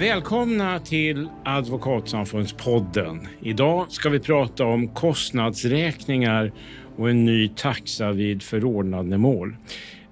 Välkomna 0.00 0.78
till 0.78 1.28
Advokatsamfundspodden. 1.44 3.28
Idag 3.40 3.90
ska 3.90 4.08
vi 4.08 4.20
prata 4.20 4.64
om 4.64 4.88
kostnadsräkningar 4.88 6.52
och 6.96 7.10
en 7.10 7.24
ny 7.24 7.48
taxa 7.48 8.12
vid 8.12 8.42
förordnandemål. 8.42 9.56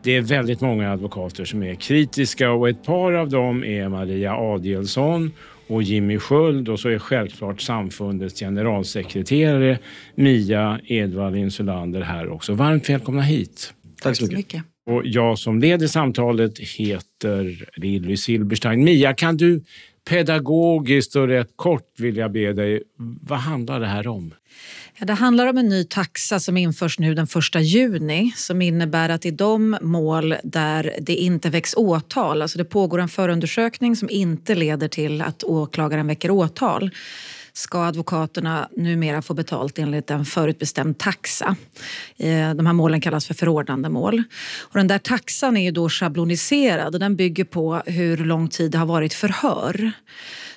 Det 0.03 0.17
är 0.17 0.21
väldigt 0.21 0.61
många 0.61 0.93
advokater 0.93 1.45
som 1.45 1.63
är 1.63 1.75
kritiska 1.75 2.51
och 2.51 2.69
ett 2.69 2.85
par 2.85 3.13
av 3.13 3.29
dem 3.29 3.65
är 3.65 3.89
Maria 3.89 4.37
Adielsson 4.37 5.33
och 5.67 5.83
Jimmy 5.83 6.19
Sköld 6.19 6.69
och 6.69 6.81
så 6.81 6.89
är 6.89 6.99
självklart 6.99 7.61
samfundets 7.61 8.41
generalsekreterare 8.41 9.79
Mia 10.15 10.81
Edvard 10.85 11.37
Insulander 11.37 12.01
här 12.01 12.29
också. 12.29 12.55
Varmt 12.55 12.91
välkomna 12.91 13.23
hit. 13.23 13.75
Tack 14.03 14.17
så 14.17 14.27
mycket. 14.27 14.63
Och 14.87 15.03
jag 15.05 15.39
som 15.39 15.59
leder 15.59 15.87
samtalet 15.87 16.59
heter 16.59 17.69
Lilly 17.77 18.17
Silberstein. 18.17 18.85
Mia, 18.85 19.15
kan 19.15 19.37
du 19.37 19.65
pedagogiskt 20.09 21.17
och 21.17 21.29
rätt 21.29 21.53
kort 21.57 21.93
vill 21.99 22.17
jag 22.17 22.33
be 22.33 22.53
dig, 22.53 22.83
vad 23.23 23.39
handlar 23.39 23.81
det 23.81 23.87
här 23.87 24.07
om? 24.07 24.35
Ja, 25.01 25.07
det 25.07 25.13
handlar 25.13 25.47
om 25.47 25.59
en 25.59 25.69
ny 25.69 25.85
taxa 25.85 26.41
som 26.41 26.57
införs 26.57 26.99
nu 26.99 27.15
den 27.15 27.27
1 27.55 27.63
juni 27.63 28.33
som 28.37 28.63
innebär 28.63 29.09
att 29.09 29.27
i 29.27 29.31
de 29.31 29.79
mål 29.81 30.35
där 30.45 30.95
det 31.01 31.15
inte 31.15 31.51
väcks 31.51 31.75
åtal, 31.77 32.43
alltså 32.43 32.59
det 32.59 32.65
pågår 32.65 32.99
en 33.01 33.09
förundersökning 33.09 33.97
som 33.97 34.11
inte 34.11 34.55
leder 34.55 34.89
till 34.89 35.23
att 35.23 35.45
åklagaren 35.45 36.07
väcker 36.07 36.31
åtal 36.31 36.91
ska 37.53 37.85
advokaterna 37.85 38.69
numera 38.77 39.23
få 39.23 39.35
betalt 39.35 39.79
enligt 39.79 40.11
en 40.11 40.25
förutbestämd 40.25 40.99
taxa. 40.99 41.57
Eh, 42.17 42.55
de 42.55 42.67
här 42.67 42.73
målen 42.73 43.01
kallas 43.01 43.27
för 43.27 43.35
förordnandemål. 43.35 44.23
Och 44.61 44.79
den 44.79 44.89
där 44.89 44.99
taxan 44.99 45.57
är 45.57 45.65
ju 45.65 45.71
då 45.71 45.89
schabloniserad 45.89 46.95
och 46.95 47.01
den 47.01 47.17
bygger 47.17 47.45
på 47.45 47.83
hur 47.87 48.17
lång 48.17 48.49
tid 48.49 48.71
det 48.71 48.79
har 48.79 48.87
varit 48.87 49.15
förhör. 49.15 49.93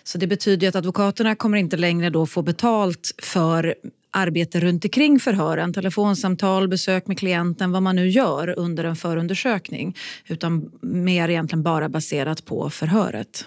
Så 0.04 0.18
det 0.18 0.28
betyder 0.28 0.68
att 0.68 0.76
advokaterna 0.76 1.36
kommer 1.36 1.58
inte 1.58 1.78
längre 1.78 2.10
då 2.10 2.26
få 2.26 2.42
betalt 2.42 3.12
för 3.22 3.76
arbete 4.12 4.60
runt 4.60 4.86
omkring 4.86 5.20
förhören, 5.20 5.74
telefonsamtal, 5.74 6.68
besök 6.68 7.08
med 7.08 7.20
klienten, 7.20 7.72
vad 7.72 7.84
man 7.84 7.96
nu 7.96 8.10
gör 8.10 8.60
under 8.60 8.84
en 8.84 8.96
förundersökning. 8.96 9.96
Utan 10.28 10.72
mer 10.82 11.30
egentligen 11.30 11.64
bara 11.64 11.90
baserat 11.90 12.46
på 12.46 12.70
förhöret. 12.70 13.46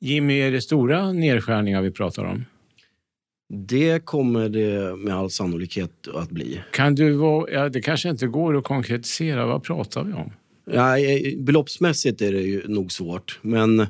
Jimmy, 0.00 0.40
är 0.40 0.52
det 0.52 0.60
stora 0.60 1.12
nedskärningar 1.12 1.82
vi 1.82 1.90
pratar 1.90 2.24
om? 2.24 2.44
Det 3.54 4.04
kommer 4.04 4.48
det 4.48 4.96
med 4.96 5.14
all 5.14 5.30
sannolikhet 5.30 6.08
att 6.14 6.30
bli. 6.30 6.60
Kan 6.72 6.94
du 6.94 7.12
vara, 7.12 7.50
ja, 7.50 7.68
det 7.68 7.80
kanske 7.80 8.10
inte 8.10 8.26
går 8.26 8.56
att 8.56 8.64
konkretisera. 8.64 9.46
Vad 9.46 9.62
pratar 9.62 10.04
vi 10.04 10.12
om? 10.12 10.32
Ja, 10.70 10.96
beloppsmässigt 11.38 12.22
är 12.22 12.32
det 12.32 12.40
ju 12.40 12.68
nog 12.68 12.92
svårt. 12.92 13.38
Men 13.42 13.86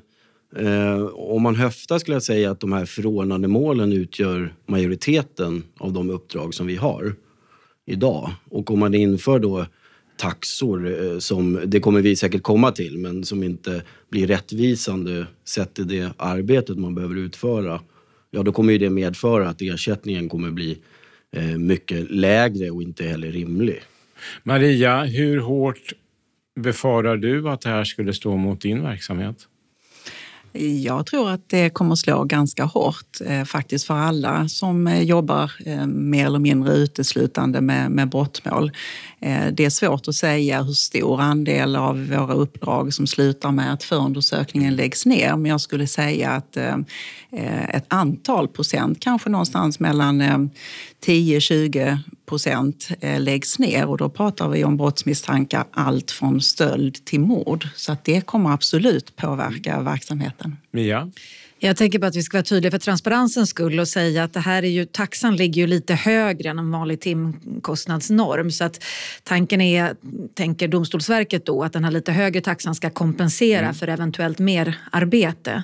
eh, 0.56 1.04
om 1.04 1.42
man 1.42 1.56
höftar 1.56 1.98
skulle 1.98 2.14
jag 2.14 2.22
säga 2.22 2.50
att 2.50 2.60
de 2.60 2.72
här 2.72 2.84
förordnandemålen 2.84 3.92
utgör 3.92 4.54
majoriteten 4.66 5.62
av 5.78 5.92
de 5.92 6.10
uppdrag 6.10 6.54
som 6.54 6.66
vi 6.66 6.76
har 6.76 7.14
idag. 7.86 8.30
Och 8.50 8.70
om 8.70 8.78
man 8.78 8.94
inför 8.94 9.38
då 9.38 9.66
taxor 10.16 11.04
eh, 11.04 11.18
som, 11.18 11.60
det 11.64 11.80
kommer 11.80 12.00
vi 12.00 12.16
säkert 12.16 12.42
komma 12.42 12.72
till, 12.72 12.98
men 12.98 13.24
som 13.24 13.42
inte 13.42 13.82
blir 14.10 14.26
rättvisande 14.26 15.26
sett 15.44 15.74
till 15.74 15.88
det 15.88 16.12
arbetet 16.16 16.78
man 16.78 16.94
behöver 16.94 17.16
utföra 17.16 17.80
ja 18.34 18.42
då 18.42 18.52
kommer 18.52 18.72
ju 18.72 18.78
det 18.78 18.90
medföra 18.90 19.48
att 19.48 19.62
ersättningen 19.62 20.28
kommer 20.28 20.50
bli 20.50 20.78
eh, 21.32 21.58
mycket 21.58 22.10
lägre 22.10 22.70
och 22.70 22.82
inte 22.82 23.04
heller 23.04 23.32
rimlig. 23.32 23.82
Maria, 24.42 25.04
hur 25.04 25.40
hårt 25.40 25.92
befarar 26.60 27.16
du 27.16 27.48
att 27.48 27.60
det 27.60 27.68
här 27.68 27.84
skulle 27.84 28.12
stå 28.12 28.36
mot 28.36 28.60
din 28.60 28.82
verksamhet? 28.82 29.48
Jag 30.58 31.06
tror 31.06 31.30
att 31.30 31.48
det 31.48 31.70
kommer 31.70 31.94
slå 31.94 32.24
ganska 32.24 32.64
hårt 32.64 33.20
eh, 33.26 33.44
faktiskt 33.44 33.86
för 33.86 33.94
alla 33.94 34.48
som 34.48 34.86
eh, 34.86 35.02
jobbar 35.02 35.52
eh, 35.66 35.86
mer 35.86 36.26
eller 36.26 36.38
mindre 36.38 36.74
uteslutande 36.74 37.60
med, 37.60 37.90
med 37.90 38.08
brottmål. 38.08 38.72
Eh, 39.20 39.46
det 39.52 39.64
är 39.64 39.70
svårt 39.70 40.08
att 40.08 40.14
säga 40.14 40.62
hur 40.62 40.72
stor 40.72 41.20
andel 41.20 41.76
av 41.76 42.06
våra 42.06 42.34
uppdrag 42.34 42.94
som 42.94 43.06
slutar 43.06 43.50
med 43.50 43.72
att 43.72 43.82
förundersökningen 43.82 44.76
läggs 44.76 45.06
ner, 45.06 45.36
men 45.36 45.50
jag 45.50 45.60
skulle 45.60 45.86
säga 45.86 46.30
att 46.30 46.56
eh, 46.56 46.76
eh 47.32 47.74
ett 47.74 47.86
antal 47.88 48.48
procent, 48.48 49.00
kanske 49.00 49.30
någonstans 49.30 49.80
mellan 49.80 50.20
eh, 50.20 50.38
10-20 51.06 51.98
procent 52.26 52.88
eh, 53.00 53.20
läggs 53.20 53.58
ner 53.58 53.86
och 53.86 53.98
då 53.98 54.08
pratar 54.08 54.48
vi 54.48 54.64
om 54.64 54.76
brottsmisstankar 54.76 55.64
allt 55.70 56.10
från 56.10 56.40
stöld 56.40 57.04
till 57.04 57.20
mord. 57.20 57.68
Så 57.76 57.92
att 57.92 58.04
det 58.04 58.26
kommer 58.26 58.50
absolut 58.50 59.16
påverka 59.16 59.80
verksamheten. 59.80 60.56
Ja. 60.70 61.08
Jag 61.64 61.76
tänker 61.76 61.98
på 61.98 62.06
att 62.06 62.16
vi 62.16 62.22
ska 62.22 62.36
vara 62.36 62.44
tydliga 62.44 62.70
för 62.70 62.78
transparensens 62.78 63.50
skull 63.50 63.80
och 63.80 63.88
säga 63.88 64.24
att 64.24 64.32
det 64.32 64.40
här 64.40 64.62
är 64.62 64.68
ju, 64.68 64.84
taxan 64.84 65.36
ligger 65.36 65.62
ju 65.62 65.66
lite 65.66 65.94
högre 65.94 66.48
än 66.48 66.58
en 66.58 66.70
vanlig 66.70 67.00
timkostnadsnorm. 67.00 68.50
Så 68.50 68.64
att 68.64 68.84
tanken 69.22 69.60
är, 69.60 69.94
tänker 70.34 70.68
Domstolsverket 70.68 71.46
då, 71.46 71.62
att 71.62 71.72
den 71.72 71.84
här 71.84 71.90
lite 71.90 72.12
högre 72.12 72.40
taxan 72.40 72.74
ska 72.74 72.90
kompensera 72.90 73.60
mm. 73.60 73.74
för 73.74 73.88
eventuellt 73.88 74.38
mer 74.38 74.78
arbete. 74.92 75.62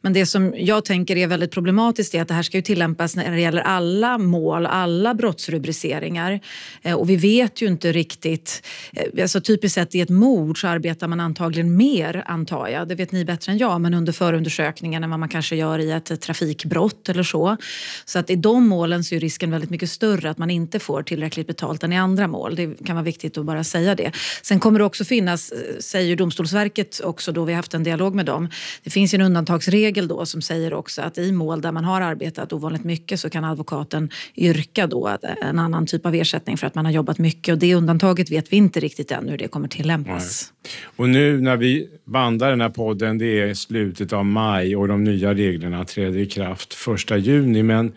Men 0.00 0.12
det 0.12 0.26
som 0.26 0.54
jag 0.56 0.84
tänker 0.84 1.16
är 1.16 1.26
väldigt 1.26 1.50
problematiskt 1.50 2.14
är 2.14 2.22
att 2.22 2.28
det 2.28 2.34
här 2.34 2.42
ska 2.42 2.56
ju 2.56 2.62
tillämpas 2.62 3.16
när 3.16 3.30
det 3.30 3.40
gäller 3.40 3.62
alla 3.62 4.18
mål, 4.18 4.66
alla 4.66 5.14
brottsrubriceringar. 5.14 6.40
Eh, 6.82 6.94
och 6.94 7.10
vi 7.10 7.16
vet 7.16 7.62
ju 7.62 7.66
inte 7.66 7.92
riktigt, 7.92 8.66
eh, 8.92 9.22
alltså 9.22 9.40
typiskt 9.40 9.74
sett 9.74 9.94
i 9.94 10.00
ett 10.00 10.10
mord 10.10 10.60
så 10.60 10.68
arbetar 10.68 11.08
man 11.08 11.20
antagligen 11.20 11.76
mer 11.76 12.22
antar 12.26 12.68
jag, 12.68 12.88
det 12.88 12.94
vet 12.94 13.12
ni 13.12 13.24
bättre 13.24 13.52
än 13.52 13.58
jag, 13.58 13.80
men 13.80 13.94
under 13.94 14.12
förundersökningen 14.12 15.04
än 15.04 15.10
vad 15.10 15.20
man 15.20 15.28
kan 15.28 15.39
kanske 15.40 15.56
gör 15.56 15.78
i 15.78 15.90
ett 15.90 16.20
trafikbrott 16.20 17.08
eller 17.08 17.22
så. 17.22 17.56
Så 18.04 18.18
att 18.18 18.30
i 18.30 18.36
de 18.36 18.68
målen 18.68 19.04
så 19.04 19.14
är 19.14 19.20
risken 19.20 19.50
väldigt 19.50 19.70
mycket 19.70 19.90
större 19.90 20.30
att 20.30 20.38
man 20.38 20.50
inte 20.50 20.78
får 20.78 21.02
tillräckligt 21.02 21.46
betalt 21.46 21.82
än 21.82 21.92
i 21.92 21.98
andra 21.98 22.28
mål. 22.28 22.56
Det 22.56 22.84
kan 22.86 22.96
vara 22.96 23.04
viktigt 23.04 23.38
att 23.38 23.44
bara 23.44 23.64
säga 23.64 23.94
det. 23.94 24.12
Sen 24.42 24.60
kommer 24.60 24.78
det 24.78 24.84
också 24.84 25.04
finnas, 25.04 25.52
eh, 25.52 25.78
säger 25.78 26.16
Domstolsverket 26.16 27.00
också 27.04 27.32
då 27.32 27.44
vi 27.44 27.52
har 27.52 27.56
haft 27.56 27.74
en 27.74 27.84
dialog 27.84 28.14
med 28.14 28.26
dem, 28.26 28.48
det 28.84 28.90
finns 28.90 29.14
en 29.14 29.20
undantagsregel 29.20 30.08
då 30.08 30.26
som 30.26 30.42
säger 30.42 30.74
också 30.74 31.02
att 31.02 31.18
i 31.18 31.32
mål 31.32 31.60
där 31.60 31.72
man 31.72 31.84
har 31.84 32.00
arbetat 32.00 32.52
ovanligt 32.52 32.84
mycket 32.84 33.20
så 33.20 33.30
kan 33.30 33.44
advokaten 33.44 34.10
yrka 34.36 34.86
då 34.86 35.08
eh, 35.08 35.48
en 35.48 35.58
annan 35.58 35.86
typ 35.86 36.06
av 36.06 36.14
ersättning 36.14 36.56
för 36.56 36.66
att 36.66 36.74
man 36.74 36.84
har 36.84 36.92
jobbat 36.92 37.18
mycket 37.18 37.52
och 37.52 37.58
det 37.58 37.74
undantaget 37.74 38.30
vet 38.30 38.52
vi 38.52 38.56
inte 38.56 38.80
riktigt 38.80 39.10
än 39.10 39.28
hur 39.28 39.38
det 39.38 39.48
kommer 39.48 39.68
tillämpas. 39.68 40.52
Nej. 40.52 40.59
Och 40.96 41.08
nu 41.08 41.40
när 41.40 41.56
vi 41.56 41.88
bandar 42.04 42.50
den 42.50 42.60
här 42.60 42.68
podden, 42.68 43.18
det 43.18 43.40
är 43.40 43.54
slutet 43.54 44.12
av 44.12 44.24
maj 44.24 44.76
och 44.76 44.88
de 44.88 45.04
nya 45.04 45.34
reglerna 45.34 45.84
träder 45.84 46.18
i 46.18 46.26
kraft 46.26 46.76
1 47.10 47.26
juni. 47.26 47.62
Men 47.62 47.92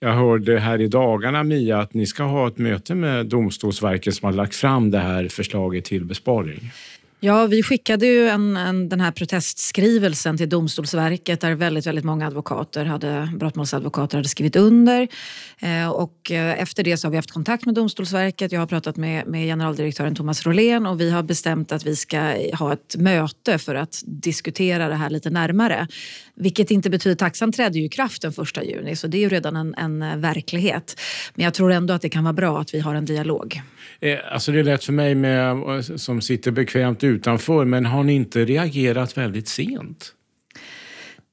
jag 0.00 0.12
hörde 0.12 0.58
här 0.58 0.80
i 0.80 0.88
dagarna, 0.88 1.42
Mia, 1.42 1.78
att 1.78 1.94
ni 1.94 2.06
ska 2.06 2.22
ha 2.22 2.48
ett 2.48 2.58
möte 2.58 2.94
med 2.94 3.26
Domstolsverket 3.26 4.14
som 4.14 4.26
har 4.26 4.32
lagt 4.32 4.54
fram 4.54 4.90
det 4.90 4.98
här 4.98 5.28
förslaget 5.28 5.84
till 5.84 6.04
besparing. 6.04 6.70
Ja, 7.20 7.46
vi 7.46 7.62
skickade 7.62 8.06
ju 8.06 8.28
en, 8.28 8.56
en, 8.56 8.88
den 8.88 9.00
här 9.00 9.10
protestskrivelsen 9.10 10.38
till 10.38 10.48
Domstolsverket 10.48 11.40
där 11.40 11.54
väldigt, 11.54 11.86
väldigt 11.86 12.04
många 12.04 12.26
advokater 12.26 12.84
hade, 12.84 13.30
brottmålsadvokater 13.36 14.18
hade 14.18 14.28
skrivit 14.28 14.56
under. 14.56 15.08
Eh, 15.58 15.88
och 15.88 16.30
eh, 16.30 16.62
efter 16.62 16.84
det 16.84 16.96
så 16.96 17.06
har 17.06 17.10
vi 17.10 17.16
haft 17.16 17.30
kontakt 17.30 17.66
med 17.66 17.74
Domstolsverket. 17.74 18.52
Jag 18.52 18.60
har 18.60 18.66
pratat 18.66 18.96
med, 18.96 19.26
med 19.26 19.46
generaldirektören 19.46 20.14
Thomas 20.14 20.46
Rolén 20.46 20.86
och 20.86 21.00
vi 21.00 21.10
har 21.10 21.22
bestämt 21.22 21.72
att 21.72 21.86
vi 21.86 21.96
ska 21.96 22.18
ha 22.58 22.72
ett 22.72 22.96
möte 22.96 23.58
för 23.58 23.74
att 23.74 24.02
diskutera 24.06 24.88
det 24.88 24.94
här 24.94 25.10
lite 25.10 25.30
närmare. 25.30 25.86
Vilket 26.34 26.70
inte 26.70 26.90
betyder, 26.90 27.16
taxan 27.16 27.52
trädde 27.52 27.78
ju 27.78 27.84
i 27.84 27.88
kraft 27.88 28.22
den 28.22 28.32
1 28.56 28.64
juni 28.64 28.96
så 28.96 29.06
det 29.06 29.18
är 29.18 29.20
ju 29.20 29.28
redan 29.28 29.56
en, 29.56 29.74
en 29.74 30.02
eh, 30.02 30.16
verklighet. 30.16 31.00
Men 31.34 31.44
jag 31.44 31.54
tror 31.54 31.72
ändå 31.72 31.94
att 31.94 32.02
det 32.02 32.08
kan 32.08 32.24
vara 32.24 32.32
bra 32.32 32.60
att 32.60 32.74
vi 32.74 32.80
har 32.80 32.94
en 32.94 33.04
dialog. 33.04 33.62
Eh, 34.00 34.18
alltså 34.30 34.52
det 34.52 34.58
är 34.58 34.64
lätt 34.64 34.84
för 34.84 34.92
mig 34.92 35.14
med, 35.14 35.50
eh, 35.50 35.80
som 35.80 36.20
sitter 36.20 36.50
bekvämt 36.50 37.02
utanför, 37.06 37.64
men 37.64 37.86
har 37.86 38.04
ni 38.04 38.12
inte 38.12 38.44
reagerat 38.44 39.18
väldigt 39.18 39.48
sent? 39.48 40.12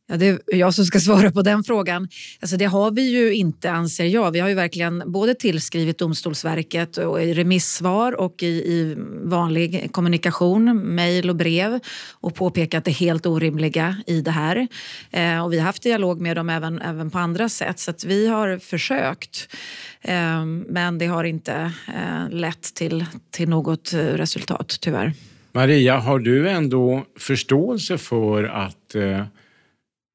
Ja, 0.07 0.17
det 0.17 0.27
är 0.27 0.55
jag 0.55 0.73
som 0.73 0.85
ska 0.85 0.99
svara 1.09 1.31
på 1.31 1.41
den 1.41 1.63
frågan. 1.63 2.07
Alltså 2.39 2.57
det 2.57 2.65
har 2.65 2.91
vi 2.91 3.01
ju 3.01 3.33
inte, 3.33 3.71
anser 3.71 4.05
jag. 4.05 4.31
Vi 4.31 4.39
har 4.39 4.49
ju 4.49 4.55
verkligen 4.55 5.03
både 5.05 5.35
tillskrivit 5.35 5.97
Domstolsverket 5.97 6.97
och 6.97 7.21
i 7.21 7.33
remissvar 7.33 8.11
och 8.19 8.43
i, 8.43 8.47
i 8.47 8.95
vanlig 9.23 9.89
kommunikation, 9.91 10.77
mejl 10.95 11.29
och 11.29 11.35
brev 11.35 11.79
och 12.11 12.35
påpekat 12.35 12.85
det 12.85 12.91
helt 12.91 13.25
orimliga 13.25 13.97
i 14.07 14.21
det 14.21 14.31
här. 14.31 14.67
Eh, 15.11 15.43
och 15.43 15.53
vi 15.53 15.59
har 15.59 15.65
haft 15.65 15.83
dialog 15.83 16.21
med 16.21 16.37
dem 16.37 16.49
även, 16.49 16.81
även 16.81 17.09
på 17.09 17.19
andra 17.19 17.49
sätt, 17.49 17.79
så 17.79 17.91
att 17.91 18.03
vi 18.03 18.27
har 18.27 18.57
försökt. 18.57 19.55
Eh, 20.01 20.45
men 20.45 20.97
det 20.97 21.05
har 21.05 21.23
inte 21.23 21.71
eh, 21.87 22.29
lett 22.29 22.75
till, 22.75 23.05
till 23.31 23.49
något 23.49 23.93
eh, 23.93 23.97
resultat, 23.97 24.77
tyvärr. 24.81 25.13
Maria, 25.55 25.97
har 25.97 26.19
du 26.19 26.49
ändå 26.49 27.05
förståelse 27.19 27.97
för 27.97 28.43
att 28.43 28.95
eh, 28.95 29.25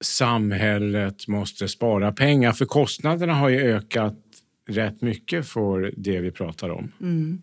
samhället 0.04 1.28
måste 1.28 1.68
spara 1.68 2.12
pengar? 2.12 2.52
För 2.52 2.64
kostnaderna 2.64 3.34
har 3.34 3.48
ju 3.48 3.60
ökat 3.60 4.14
rätt 4.68 5.02
mycket 5.02 5.48
för 5.48 5.94
det 5.96 6.20
vi 6.20 6.30
pratar 6.30 6.68
om. 6.70 6.92
Mm. 7.00 7.42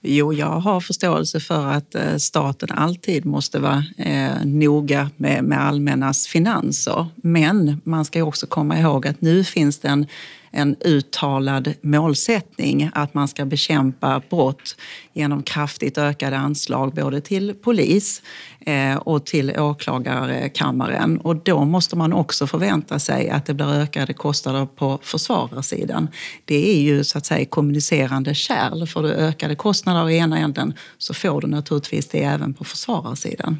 Jo, 0.00 0.32
jag 0.32 0.46
har 0.46 0.80
förståelse 0.80 1.40
för 1.40 1.66
att 1.66 1.94
eh, 1.94 2.16
staten 2.16 2.68
alltid 2.70 3.24
måste 3.24 3.58
vara 3.58 3.84
eh, 3.98 4.44
noga 4.44 5.10
med, 5.16 5.44
med 5.44 5.62
allmännas 5.62 6.26
finanser. 6.26 7.06
Men 7.16 7.80
man 7.84 8.04
ska 8.04 8.24
också 8.24 8.46
komma 8.46 8.78
ihåg 8.78 9.06
att 9.06 9.20
nu 9.20 9.44
finns 9.44 9.78
det 9.78 9.88
en 9.88 10.06
en 10.52 10.76
uttalad 10.80 11.74
målsättning 11.82 12.90
att 12.94 13.14
man 13.14 13.28
ska 13.28 13.44
bekämpa 13.44 14.22
brott 14.30 14.76
genom 15.12 15.42
kraftigt 15.42 15.98
ökade 15.98 16.36
anslag 16.36 16.94
både 16.94 17.20
till 17.20 17.54
polis 17.54 18.22
eh, 18.60 18.96
och 18.96 19.26
till 19.26 19.60
åklagarkammaren. 19.60 21.18
Och 21.18 21.36
då 21.36 21.64
måste 21.64 21.96
man 21.96 22.12
också 22.12 22.46
förvänta 22.46 22.98
sig 22.98 23.30
att 23.30 23.46
det 23.46 23.54
blir 23.54 23.72
ökade 23.72 24.12
kostnader 24.12 24.66
på 24.66 24.98
försvararsidan. 25.02 26.08
Det 26.44 26.76
är 26.76 26.82
ju 26.82 27.04
så 27.04 27.18
att 27.18 27.26
säga 27.26 27.46
kommunicerande 27.46 28.34
kärl. 28.34 28.86
Får 28.86 29.02
du 29.02 29.08
ökade 29.08 29.54
kostnader 29.54 30.10
i 30.10 30.16
ena 30.16 30.38
änden 30.38 30.74
så 30.98 31.14
får 31.14 31.40
du 31.40 31.46
naturligtvis 31.46 32.08
det 32.08 32.22
även 32.22 32.54
på 32.54 32.64
försvararsidan. 32.64 33.58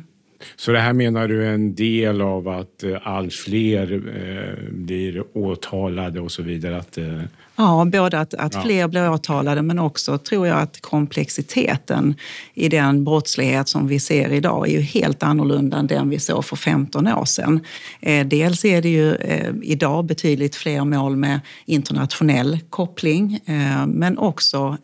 Så 0.56 0.72
det 0.72 0.78
här 0.78 0.92
menar 0.92 1.28
du 1.28 1.44
är 1.44 1.54
en 1.54 1.74
del 1.74 2.20
av 2.20 2.48
att 2.48 2.82
eh, 2.82 2.98
allt 3.02 3.34
fler 3.34 3.92
eh, 3.92 4.72
blir 4.72 5.24
åtalade 5.32 6.20
och 6.20 6.32
så 6.32 6.42
vidare? 6.42 6.76
Att, 6.76 6.98
eh... 6.98 7.20
Ja, 7.56 7.84
både 7.92 8.20
att, 8.20 8.34
att 8.34 8.54
ja. 8.54 8.62
fler 8.62 8.88
blir 8.88 9.10
åtalade 9.10 9.62
men 9.62 9.78
också 9.78 10.18
tror 10.18 10.46
jag 10.46 10.58
att 10.58 10.80
komplexiteten 10.80 12.14
i 12.54 12.68
den 12.68 13.04
brottslighet 13.04 13.68
som 13.68 13.88
vi 13.88 14.00
ser 14.00 14.32
idag 14.32 14.68
är 14.68 14.72
ju 14.72 14.80
helt 14.80 15.22
annorlunda 15.22 15.76
än 15.76 15.86
den 15.86 16.10
vi 16.10 16.18
såg 16.18 16.44
för 16.44 16.56
15 16.56 17.08
år 17.08 17.24
sedan. 17.24 17.60
Eh, 18.00 18.26
dels 18.26 18.64
är 18.64 18.82
det 18.82 18.88
ju 18.88 19.14
eh, 19.14 19.54
idag 19.62 20.04
betydligt 20.04 20.56
fler 20.56 20.84
mål 20.84 21.16
med 21.16 21.40
internationell 21.66 22.58
koppling 22.70 23.40
eh, 23.46 23.86
men 23.86 24.18
också 24.18 24.78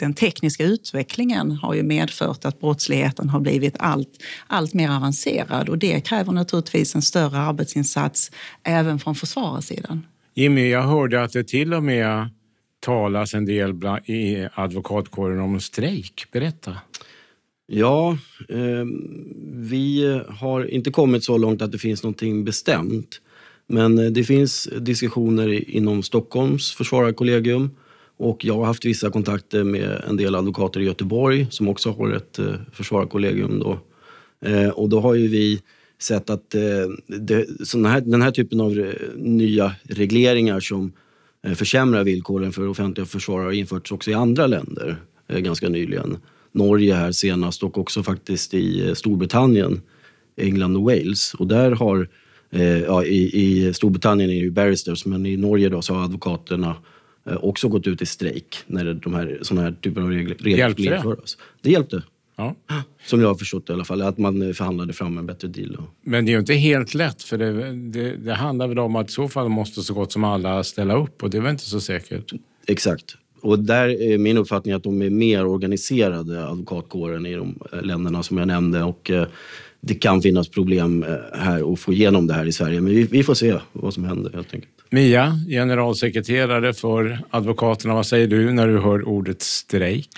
den 0.00 0.14
tekniska 0.14 0.64
utvecklingen 0.64 1.50
har 1.50 1.74
ju 1.74 1.82
medfört 1.82 2.44
att 2.44 2.60
brottsligheten 2.60 3.28
har 3.28 3.40
blivit 3.40 3.76
allt, 3.78 4.08
allt 4.46 4.74
mer 4.74 4.90
avancerad 4.90 5.68
och 5.68 5.78
det 5.78 6.00
kräver 6.00 6.32
naturligtvis 6.32 6.94
en 6.94 7.02
större 7.02 7.38
arbetsinsats 7.38 8.30
även 8.62 8.98
från 8.98 9.14
försvararsidan. 9.14 10.02
Jimmy, 10.34 10.70
jag 10.70 10.82
hörde 10.82 11.22
att 11.22 11.32
det 11.32 11.44
till 11.44 11.74
och 11.74 11.82
med 11.82 12.30
talas 12.80 13.34
en 13.34 13.46
del 13.46 13.74
i 14.06 14.48
advokatkåren 14.54 15.40
om 15.40 15.60
strejk. 15.60 16.24
Berätta. 16.32 16.76
Ja, 17.66 18.18
eh, 18.48 18.84
vi 19.54 20.20
har 20.28 20.64
inte 20.64 20.90
kommit 20.90 21.24
så 21.24 21.38
långt 21.38 21.62
att 21.62 21.72
det 21.72 21.78
finns 21.78 22.02
någonting 22.02 22.44
bestämt. 22.44 23.20
Men 23.66 23.98
eh, 23.98 24.10
det 24.10 24.24
finns 24.24 24.68
diskussioner 24.80 25.70
inom 25.70 26.02
Stockholms 26.02 26.72
försvararkollegium 26.72 27.70
och 28.16 28.44
jag 28.44 28.54
har 28.54 28.64
haft 28.64 28.84
vissa 28.84 29.10
kontakter 29.10 29.64
med 29.64 30.04
en 30.08 30.16
del 30.16 30.34
advokater 30.34 30.80
i 30.80 30.84
Göteborg 30.84 31.46
som 31.50 31.68
också 31.68 31.90
har 31.90 32.12
ett 32.12 32.38
eh, 32.38 32.54
försvararkollegium. 32.72 33.58
Då. 33.58 33.78
Eh, 34.48 34.68
och 34.68 34.88
då 34.88 35.00
har 35.00 35.14
ju 35.14 35.28
vi 35.28 35.62
sett 36.02 36.30
att 36.30 36.54
eh, 36.54 36.60
det, 37.06 37.46
här, 37.74 38.00
den 38.00 38.22
här 38.22 38.30
typen 38.30 38.60
av 38.60 38.78
eh, 38.78 38.94
nya 39.16 39.74
regleringar 39.82 40.60
som 40.60 40.92
eh, 41.42 41.52
försämrar 41.52 42.04
villkoren 42.04 42.52
för 42.52 42.68
offentliga 42.68 43.06
försvarare 43.06 43.44
har 43.44 43.52
införts 43.52 43.92
också 43.92 44.10
i 44.10 44.14
andra 44.14 44.46
länder 44.46 44.96
ganska 45.28 45.68
nyligen. 45.68 46.16
Norge 46.52 46.94
här 46.94 47.12
senast 47.12 47.62
och 47.62 47.78
också 47.78 48.02
faktiskt 48.02 48.54
i 48.54 48.94
Storbritannien, 48.94 49.80
England 50.36 50.76
och 50.76 50.82
Wales. 50.82 51.34
Och 51.34 51.46
där 51.46 51.70
har, 51.70 52.08
ja, 52.86 53.04
i, 53.04 53.42
i 53.42 53.74
Storbritannien 53.74 54.30
är 54.30 54.34
det 54.34 54.40
ju 54.40 54.50
barristers 54.50 55.06
men 55.06 55.26
i 55.26 55.36
Norge 55.36 55.68
då 55.68 55.82
så 55.82 55.94
har 55.94 56.04
advokaterna 56.04 56.76
också 57.24 57.68
gått 57.68 57.86
ut 57.86 58.02
i 58.02 58.06
strejk 58.06 58.56
när 58.66 58.94
de 58.94 59.14
här, 59.14 59.38
såna 59.42 59.62
här 59.62 59.72
typer 59.72 60.00
av 60.00 60.10
regler, 60.10 60.34
skulle 60.72 60.96
införas. 60.96 61.36
Det 61.62 61.70
hjälpte. 61.70 62.02
Ja. 62.40 62.82
Som 63.06 63.20
jag 63.20 63.28
har 63.28 63.34
förstått 63.34 63.66
det 63.66 63.72
i 63.72 63.74
alla 63.74 63.84
fall, 63.84 64.02
att 64.02 64.18
man 64.18 64.54
förhandlade 64.54 64.92
fram 64.92 65.18
en 65.18 65.26
bättre 65.26 65.48
deal. 65.48 65.76
Men 66.02 66.24
det 66.24 66.30
är 66.30 66.32
ju 66.32 66.38
inte 66.38 66.54
helt 66.54 66.94
lätt, 66.94 67.22
för 67.22 67.38
det, 67.38 67.72
det, 67.72 68.16
det 68.16 68.34
handlar 68.34 68.68
väl 68.68 68.78
om 68.78 68.96
att 68.96 69.10
i 69.10 69.12
så 69.12 69.28
fall 69.28 69.48
måste 69.48 69.82
så 69.82 69.94
gott 69.94 70.12
som 70.12 70.24
alla 70.24 70.64
ställa 70.64 70.94
upp 70.94 71.22
och 71.22 71.30
det 71.30 71.38
är 71.38 71.42
väl 71.42 71.50
inte 71.50 71.64
så 71.64 71.80
säkert? 71.80 72.32
Exakt. 72.66 73.16
Och 73.42 73.58
där 73.58 74.02
är 74.02 74.18
min 74.18 74.36
uppfattning 74.36 74.74
att 74.74 74.82
de 74.82 75.02
är 75.02 75.10
mer 75.10 75.46
organiserade, 75.46 76.46
advokatkåren, 76.48 77.26
i 77.26 77.34
de 77.34 77.58
länderna 77.82 78.22
som 78.22 78.38
jag 78.38 78.46
nämnde. 78.46 78.82
Och 78.82 79.10
eh, 79.10 79.26
det 79.80 79.94
kan 79.94 80.22
finnas 80.22 80.48
problem 80.48 81.02
eh, 81.02 81.38
här 81.38 81.72
att 81.72 81.80
få 81.80 81.92
igenom 81.92 82.26
det 82.26 82.34
här 82.34 82.46
i 82.46 82.52
Sverige. 82.52 82.80
Men 82.80 82.94
vi, 82.94 83.02
vi 83.02 83.22
får 83.22 83.34
se 83.34 83.54
vad 83.72 83.94
som 83.94 84.04
händer 84.04 84.32
helt 84.32 84.54
enkelt. 84.54 84.72
Mia, 84.90 85.32
generalsekreterare 85.48 86.72
för 86.72 87.18
Advokaterna, 87.30 87.94
vad 87.94 88.06
säger 88.06 88.26
du 88.26 88.52
när 88.52 88.68
du 88.68 88.78
hör 88.78 89.08
ordet 89.08 89.42
strejk? 89.42 90.08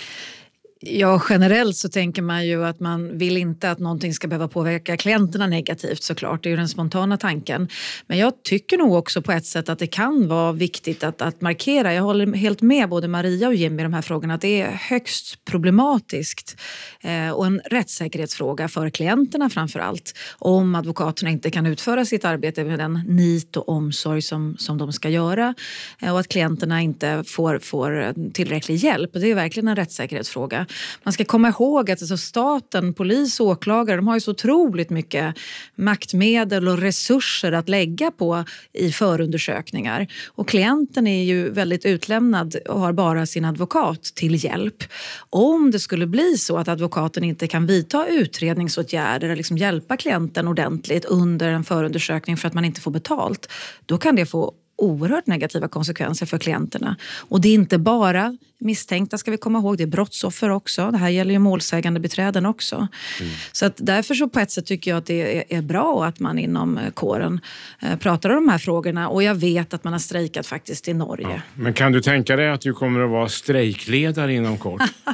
Ja, 0.85 1.23
generellt 1.29 1.77
så 1.77 1.89
tänker 1.89 2.23
man 2.23 2.47
ju 2.47 2.65
att 2.65 2.81
man 2.81 3.19
vill 3.19 3.37
inte 3.37 3.71
att 3.71 3.79
någonting 3.79 4.15
ska 4.15 4.29
behöva 4.29 4.49
påverka 4.49 4.97
klienterna 4.97 5.47
negativt 5.47 6.03
såklart. 6.03 6.43
Det 6.43 6.49
är 6.49 6.51
ju 6.51 6.57
den 6.57 6.69
spontana 6.69 7.17
tanken. 7.17 7.69
Men 8.07 8.19
jag 8.19 8.43
tycker 8.43 8.79
nog 8.79 8.95
också 8.95 9.23
på 9.23 9.33
ett 9.33 9.47
sätt 9.47 9.69
att 9.69 9.79
det 9.79 9.87
kan 9.87 10.29
vara 10.29 10.53
viktigt 10.53 11.05
att, 11.05 11.23
att 11.23 11.41
markera. 11.41 11.95
Jag 11.95 12.03
håller 12.03 12.33
helt 12.33 12.63
med 12.63 12.89
både 12.89 13.09
Maria 13.09 13.49
och 13.49 13.55
Jimmy 13.55 13.83
i 13.83 13.83
de 13.83 13.93
här 13.93 14.03
frågorna 14.03 14.35
att 14.35 14.41
det 14.41 14.61
är 14.61 14.71
högst 14.71 15.45
problematiskt 15.45 16.61
eh, 17.01 17.31
och 17.31 17.47
en 17.47 17.61
rättssäkerhetsfråga 17.65 18.69
för 18.69 18.91
klienterna 18.91 19.51
framför 19.51 19.81
allt. 19.81 20.19
Om 20.39 20.75
advokaterna 20.75 21.31
inte 21.31 21.51
kan 21.51 21.67
utföra 21.67 22.05
sitt 22.05 22.25
arbete 22.25 22.65
med 22.65 22.79
den 22.79 23.03
nit 23.09 23.57
och 23.57 23.69
omsorg 23.69 24.23
som, 24.23 24.57
som 24.59 24.79
de 24.79 24.93
ska 24.93 25.09
göra 25.09 25.55
eh, 26.01 26.13
och 26.13 26.21
att 26.21 26.29
klienterna 26.29 26.81
inte 26.81 27.25
får, 27.27 27.59
får 27.59 28.15
tillräcklig 28.33 28.77
hjälp. 28.77 29.11
Det 29.13 29.31
är 29.31 29.35
verkligen 29.35 29.69
en 29.69 29.77
rättssäkerhetsfråga 29.77 30.67
man 31.03 31.13
ska 31.13 31.25
komma 31.25 31.49
ihåg 31.49 31.91
att 31.91 32.03
alltså 32.03 32.17
staten, 32.17 32.95
polis 32.95 33.41
och 33.41 33.47
åklagare 33.47 33.97
de 33.97 34.09
har 34.09 34.15
ju 34.15 34.21
så 34.21 34.31
otroligt 34.31 34.91
mycket 34.91 35.37
maktmedel 35.75 36.69
och 36.69 36.79
resurser 36.79 37.53
att 37.53 37.69
lägga 37.69 38.11
på 38.11 38.45
i 38.73 38.93
förundersökningar. 38.93 40.07
Och 40.29 40.49
klienten 40.49 41.07
är 41.07 41.25
ju 41.25 41.51
väldigt 41.51 41.85
utlämnad 41.87 42.57
och 42.69 42.81
har 42.81 42.93
bara 42.93 43.27
sin 43.27 43.45
advokat 43.45 44.03
till 44.03 44.45
hjälp. 44.45 44.85
Om 45.31 45.71
det 45.71 45.79
skulle 45.79 46.07
bli 46.07 46.39
så 46.39 46.59
att 46.59 46.69
advokaten 46.69 47.25
inte 47.25 47.47
kan 47.47 47.67
vidta 47.67 48.07
utredningsåtgärder 48.07 49.27
eller 49.27 49.37
liksom 49.37 49.59
hjälpa 49.59 49.97
klienten 49.97 50.49
ordentligt 50.49 51.05
under 51.05 51.49
en 51.49 51.65
förundersökning 51.65 52.37
för 52.37 52.49
att 52.49 52.55
man 52.55 52.65
inte 52.65 52.81
får 52.81 52.91
betalt, 52.91 53.49
då 53.87 53.99
kan 53.99 54.17
det 54.17 54.27
få 54.27 54.55
oerhört 54.83 55.27
negativa 55.27 55.69
konsekvenser 55.69 56.27
för 56.27 56.39
klienterna. 56.39 56.97
Och 57.29 57.41
det 57.41 57.49
är 57.49 57.55
inte 57.55 57.79
bara 57.79 58.37
misstänkta 58.63 59.19
ska 59.19 59.31
vi 59.31 59.37
komma 59.37 59.59
ihåg, 59.59 59.79
det 59.79 59.83
är 59.83 59.87
brottsoffer 59.87 60.51
också. 60.51 60.91
Det 60.91 60.99
här 60.99 61.09
gäller 61.09 61.33
ju 61.33 61.39
målsägande 61.39 62.01
beträden 62.01 62.47
också. 62.47 62.77
Mm. 62.77 63.33
Så 63.53 63.67
att 63.67 63.75
därför 63.77 64.15
så 64.15 64.29
på 64.29 64.41
ett 64.41 64.51
sätt 64.51 64.67
tycker 64.67 64.91
jag 64.91 64.99
att 64.99 65.07
det 65.07 65.55
är, 65.55 65.63
bra 65.63 66.05
att 66.05 66.21
man 66.21 66.39
inom 66.39 66.79
eh, 66.79 66.91
kåren 66.91 67.41
eh, 67.81 67.99
pratar 67.99 68.31
om 68.31 68.47
de 68.47 68.49
här 68.49 68.59
frågorna 68.59 69.09
och 69.09 69.23
jag 69.23 69.35
vet 69.35 69.75
att 69.75 69.85
man 69.85 69.93
har 69.93 70.01
strejkat 70.01 70.47
faktiskt 70.47 70.89
i 70.89 70.95
Norge. 70.95 71.27
Ja. 71.31 71.41
Men 71.55 71.73
kan 71.73 71.93
du 71.93 72.01
tänka 72.01 72.37
dig 72.37 72.49
att 72.51 72.61
du 72.61 72.73
kommer 72.73 73.01
att 73.01 73.11
vara 73.11 73.29
strejkledare 73.29 74.35
inom 74.35 74.59
kort? 74.59 74.83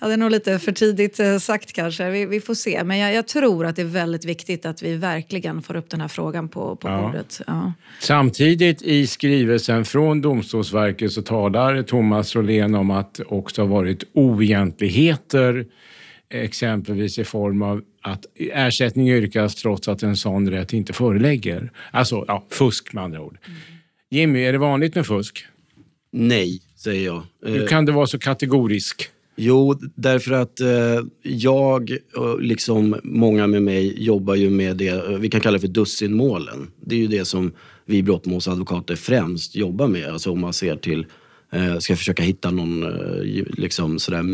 ja, 0.00 0.06
det 0.06 0.12
är 0.12 0.16
nog 0.16 0.30
lite 0.30 0.58
för 0.58 0.72
tidigt 0.72 1.20
eh, 1.20 1.38
sagt 1.38 1.72
kanske. 1.72 2.10
Vi, 2.10 2.26
vi 2.26 2.40
får 2.40 2.54
se. 2.54 2.84
Men 2.84 2.98
jag, 2.98 3.14
jag, 3.14 3.26
tror 3.26 3.66
att 3.66 3.76
det 3.76 3.82
är 3.82 3.86
väldigt 3.86 4.24
viktigt 4.24 4.66
att 4.66 4.82
vi 4.82 4.96
verkligen 4.96 5.62
får 5.62 5.76
upp 5.76 5.90
den 5.90 6.00
här 6.00 6.08
frågan 6.08 6.48
på, 6.48 6.76
på 6.76 6.88
ja. 6.88 7.02
bordet. 7.02 7.40
Ja. 7.46 7.72
Samtidigt 8.00 8.82
i 8.82 9.06
skrivelsen 9.14 9.84
från 9.84 10.20
Domstolsverket 10.20 11.12
så 11.12 11.22
talar 11.22 11.82
Thomas 11.82 12.36
Rolén 12.36 12.74
om 12.74 12.90
att 12.90 13.14
det 13.14 13.24
också 13.24 13.62
har 13.62 13.68
varit 13.68 14.04
oegentligheter, 14.12 15.66
exempelvis 16.30 17.18
i 17.18 17.24
form 17.24 17.62
av 17.62 17.82
att 18.02 18.24
ersättning 18.36 19.08
yrkas 19.10 19.54
trots 19.54 19.88
att 19.88 20.02
en 20.02 20.16
sån 20.16 20.50
rätt 20.50 20.72
inte 20.72 20.92
föreligger. 20.92 21.70
Alltså 21.90 22.24
ja, 22.28 22.46
fusk 22.50 22.92
med 22.92 23.04
andra 23.04 23.20
ord. 23.20 23.38
Mm. 23.46 23.58
Jimmy, 24.10 24.44
är 24.44 24.52
det 24.52 24.58
vanligt 24.58 24.94
med 24.94 25.06
fusk? 25.06 25.44
Nej, 26.12 26.60
säger 26.76 27.06
jag. 27.06 27.22
Hur 27.46 27.62
eh, 27.62 27.68
kan 27.68 27.84
du 27.84 27.92
vara 27.92 28.06
så 28.06 28.18
kategorisk? 28.18 29.08
Jo, 29.36 29.74
därför 29.94 30.32
att 30.32 30.60
eh, 30.60 31.00
jag 31.22 31.98
liksom 32.40 32.96
många 33.02 33.46
med 33.46 33.62
mig 33.62 34.04
jobbar 34.04 34.34
ju 34.34 34.50
med 34.50 34.76
det 34.76 35.18
vi 35.18 35.28
kan 35.28 35.40
kalla 35.40 35.58
för 35.58 35.68
dussinmålen. 35.68 36.70
Det 36.80 36.94
är 36.94 37.00
ju 37.00 37.06
det 37.06 37.24
som 37.24 37.52
vi 37.84 38.02
brottmålsadvokater 38.02 38.96
främst 38.96 39.56
jobbar 39.56 39.88
med. 39.88 40.08
Alltså 40.08 40.30
om 40.30 40.40
man 40.40 40.52
ser 40.52 40.76
till, 40.76 41.06
eh, 41.50 41.78
ska 41.78 41.96
försöka 41.96 42.22
hitta 42.22 42.50
någon 42.50 42.82
eh, 42.82 43.44
liksom 43.56 43.98
sådär, 43.98 44.24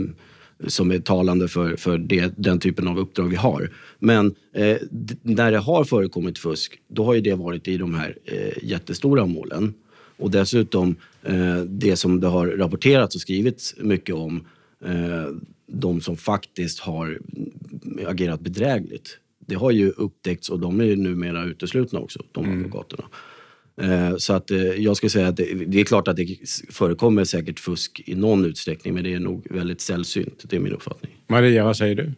som 0.67 0.91
är 0.91 0.99
talande 0.99 1.49
för, 1.49 1.77
för 1.77 1.99
det, 1.99 2.33
den 2.37 2.59
typen 2.59 2.89
av 2.89 2.99
uppdrag 2.99 3.29
vi 3.29 3.37
har. 3.37 3.71
Men 3.99 4.35
eh, 4.53 4.77
när 5.23 5.53
det 5.53 5.59
har 5.59 5.85
förekommit 5.85 6.39
fusk, 6.39 6.81
då 6.89 7.05
har 7.05 7.15
ju 7.15 7.21
det 7.21 7.35
varit 7.35 7.69
i 7.69 7.77
de 7.77 7.95
här 7.95 8.17
eh, 8.25 8.53
jättestora 8.63 9.27
målen. 9.27 9.75
Och 10.17 10.31
dessutom 10.31 10.97
eh, 11.23 11.61
det 11.61 11.97
som 11.97 12.21
det 12.21 12.27
har 12.27 12.47
rapporterats 12.47 13.15
och 13.15 13.21
skrivits 13.21 13.75
mycket 13.79 14.15
om, 14.15 14.47
eh, 14.85 15.27
de 15.67 16.01
som 16.01 16.17
faktiskt 16.17 16.81
har 16.81 17.19
agerat 18.07 18.41
bedrägligt. 18.41 19.19
Det 19.47 19.55
har 19.55 19.71
ju 19.71 19.91
upptäckts 19.91 20.49
och 20.49 20.59
de 20.59 20.81
är 20.81 20.85
ju 20.85 20.97
numera 20.97 21.45
uteslutna 21.45 21.99
också, 21.99 22.23
de 22.33 22.45
mm. 22.45 22.59
advokaterna. 22.59 23.05
Eh, 23.81 24.17
så 24.17 24.33
att 24.33 24.51
eh, 24.51 24.59
jag 24.59 24.97
skulle 24.97 25.11
säga 25.11 25.29
att 25.29 25.37
det, 25.37 25.55
det, 25.67 25.81
är 25.81 25.85
klart 25.85 26.09
att 26.09 26.17
det 26.17 26.37
förekommer 26.71 27.25
säkert 27.25 27.61
fusk 27.61 28.03
i 28.07 28.15
någon 28.15 28.45
utsträckning 28.45 28.95
men 28.95 29.05
det 29.05 29.15
är 29.15 29.21
nog 29.21 29.47
väldigt 29.51 29.81
sällsynt. 29.81 30.45
Det 30.49 30.57
är 30.57 30.61
min 30.61 30.73
uppfattning. 30.73 31.13
Maria, 31.29 31.65
vad 31.65 31.77
säger 31.77 31.95
du? 31.95 32.13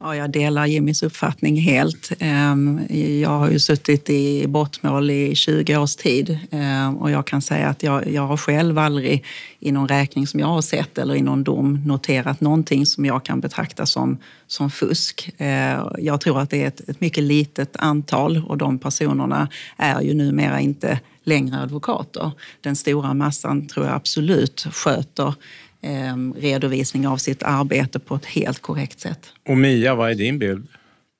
Ja, 0.00 0.16
jag 0.16 0.30
delar 0.30 0.66
Jimmys 0.66 1.02
uppfattning 1.02 1.56
helt. 1.56 2.12
Ehm, 2.18 2.80
jag 3.20 3.30
har 3.30 3.50
ju 3.50 3.58
suttit 3.58 4.10
i 4.10 4.46
brottmål 4.46 5.10
i 5.10 5.34
20 5.34 5.76
års 5.76 5.96
tid 5.96 6.38
ehm, 6.50 6.96
och 6.96 7.10
jag 7.10 7.26
kan 7.26 7.42
säga 7.42 7.68
att 7.68 7.82
jag, 7.82 8.12
jag 8.12 8.26
har 8.26 8.36
själv 8.36 8.78
aldrig 8.78 9.24
i 9.60 9.72
någon 9.72 9.88
räkning 9.88 10.26
som 10.26 10.40
jag 10.40 10.46
har 10.46 10.62
sett 10.62 10.98
eller 10.98 11.14
i 11.14 11.22
någon 11.22 11.44
dom 11.44 11.82
noterat 11.86 12.40
någonting 12.40 12.86
som 12.86 13.04
jag 13.04 13.24
kan 13.24 13.40
betrakta 13.40 13.86
som, 13.86 14.18
som 14.46 14.70
fusk. 14.70 15.30
Ehm, 15.38 15.88
jag 15.98 16.20
tror 16.20 16.40
att 16.40 16.50
det 16.50 16.62
är 16.62 16.68
ett, 16.68 16.88
ett 16.88 17.00
mycket 17.00 17.24
litet 17.24 17.76
antal 17.76 18.44
och 18.46 18.58
de 18.58 18.78
personerna 18.78 19.48
är 19.76 20.00
ju 20.00 20.14
numera 20.14 20.60
inte 20.60 21.00
längre 21.24 21.60
advokater. 21.60 22.30
Den 22.60 22.76
stora 22.76 23.14
massan 23.14 23.66
tror 23.66 23.86
jag 23.86 23.94
absolut 23.94 24.66
sköter 24.70 25.34
Ehm, 25.82 26.34
redovisning 26.38 27.06
av 27.06 27.16
sitt 27.16 27.42
arbete 27.42 27.98
på 27.98 28.14
ett 28.14 28.24
helt 28.24 28.62
korrekt 28.62 29.00
sätt. 29.00 29.32
Och 29.48 29.56
Mia, 29.58 29.94
vad 29.94 30.10
är 30.10 30.14
din 30.14 30.38
bild? 30.38 30.68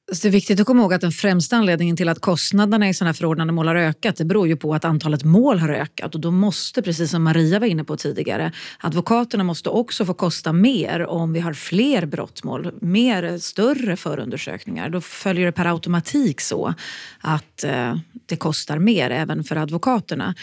Alltså, 0.08 0.22
det 0.22 0.28
är 0.28 0.32
viktigt 0.32 0.60
att 0.60 0.66
komma 0.66 0.82
ihåg 0.82 0.94
att 0.94 1.00
den 1.00 1.12
främsta 1.12 1.56
anledningen 1.56 1.96
till 1.96 2.08
att 2.08 2.20
kostnaderna 2.20 2.88
i 2.88 2.94
sådana 2.94 3.08
här 3.08 3.14
förordnande 3.14 3.52
mål 3.52 3.66
har 3.66 3.74
ökat, 3.74 4.16
det 4.16 4.24
beror 4.24 4.48
ju 4.48 4.56
på 4.56 4.74
att 4.74 4.84
antalet 4.84 5.24
mål 5.24 5.58
har 5.58 5.68
ökat. 5.68 6.14
Och 6.14 6.20
då 6.20 6.30
måste, 6.30 6.82
precis 6.82 7.10
som 7.10 7.22
Maria 7.22 7.58
var 7.58 7.66
inne 7.66 7.84
på 7.84 7.96
tidigare, 7.96 8.52
advokaterna 8.78 9.44
måste 9.44 9.68
också 9.68 10.04
få 10.04 10.14
kosta 10.14 10.52
mer 10.52 11.06
om 11.06 11.32
vi 11.32 11.40
har 11.40 11.52
fler 11.52 12.06
brottmål, 12.06 12.72
mer 12.80 13.38
större 13.38 13.96
förundersökningar. 13.96 14.88
Då 14.88 15.00
följer 15.00 15.46
det 15.46 15.52
per 15.52 15.66
automatik 15.66 16.40
så 16.40 16.74
att 17.20 17.64
eh, 17.64 17.96
det 18.26 18.36
kostar 18.36 18.78
mer 18.78 19.10
även 19.10 19.44
för 19.44 19.56
advokaterna. 19.56 20.34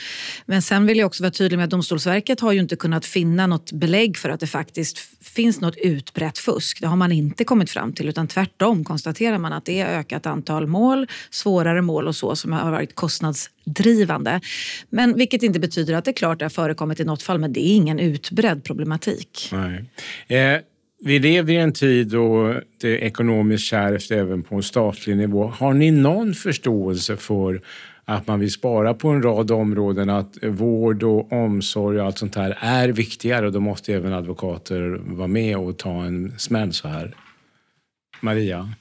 Men 0.45 0.61
sen 0.61 0.85
vill 0.85 0.97
jag 0.97 1.05
också 1.05 1.23
vara 1.23 1.31
tydlig 1.31 1.57
med 1.57 1.63
att 1.63 1.69
Domstolsverket 1.69 2.39
har 2.39 2.51
ju 2.51 2.59
inte 2.59 2.75
kunnat 2.75 3.05
finna 3.05 3.47
något 3.47 3.71
belägg 3.71 4.17
för 4.17 4.29
att 4.29 4.39
det 4.39 4.47
faktiskt 4.47 4.99
finns 5.21 5.61
något 5.61 5.77
utbrett 5.77 6.37
fusk. 6.37 6.81
Det 6.81 6.87
har 6.87 6.95
man 6.95 7.11
inte 7.11 7.43
kommit 7.43 7.69
fram 7.69 7.93
till 7.93 8.09
utan 8.09 8.27
tvärtom 8.27 8.83
konstaterar 8.83 9.37
man 9.37 9.52
att 9.57 9.65
det 9.65 9.79
är 9.79 9.99
ökat 9.99 10.25
antal 10.25 10.67
mål, 10.67 11.07
svårare 11.29 11.81
mål 11.81 12.07
och 12.07 12.15
så 12.15 12.35
som 12.35 12.51
har 12.51 12.71
varit 12.71 12.95
kostnadsdrivande. 12.95 14.41
Men 14.89 15.17
vilket 15.17 15.43
inte 15.43 15.59
betyder 15.59 15.93
att 15.93 16.05
det 16.05 16.11
är 16.11 16.13
klart 16.13 16.39
det 16.39 16.45
har 16.45 16.49
förekommit 16.49 16.99
i 16.99 17.05
något 17.05 17.23
fall 17.23 17.39
men 17.39 17.53
det 17.53 17.59
är 17.59 17.75
ingen 17.75 17.99
utbredd 17.99 18.63
problematik. 18.63 19.49
Nej. 19.51 19.85
Eh, 20.27 20.61
vi 21.05 21.19
lever 21.19 21.53
i 21.53 21.57
en 21.57 21.73
tid 21.73 22.07
då 22.07 22.55
det 22.81 22.87
är 22.87 22.97
ekonomiskt 22.97 23.65
kärvt 23.65 24.11
även 24.11 24.43
på 24.43 24.55
en 24.55 24.63
statlig 24.63 25.17
nivå. 25.17 25.47
Har 25.47 25.73
ni 25.73 25.91
någon 25.91 26.33
förståelse 26.33 27.17
för 27.17 27.61
att 28.05 28.27
man 28.27 28.39
vill 28.39 28.51
spara 28.51 28.93
på 28.93 29.09
en 29.09 29.23
rad 29.23 29.51
områden, 29.51 30.09
att 30.09 30.37
vård 30.43 31.03
och 31.03 31.31
omsorg 31.33 31.99
och 31.99 32.05
allt 32.05 32.17
sånt 32.17 32.35
här 32.35 32.57
är 32.59 32.89
viktigare 32.89 33.45
och 33.45 33.51
då 33.51 33.59
måste 33.59 33.93
även 33.93 34.13
advokater 34.13 34.99
vara 35.03 35.27
med 35.27 35.57
och 35.57 35.77
ta 35.77 36.03
en 36.03 36.39
smäll 36.39 36.73
så 36.73 36.87
här. 36.87 37.15
Maria? 38.21 38.73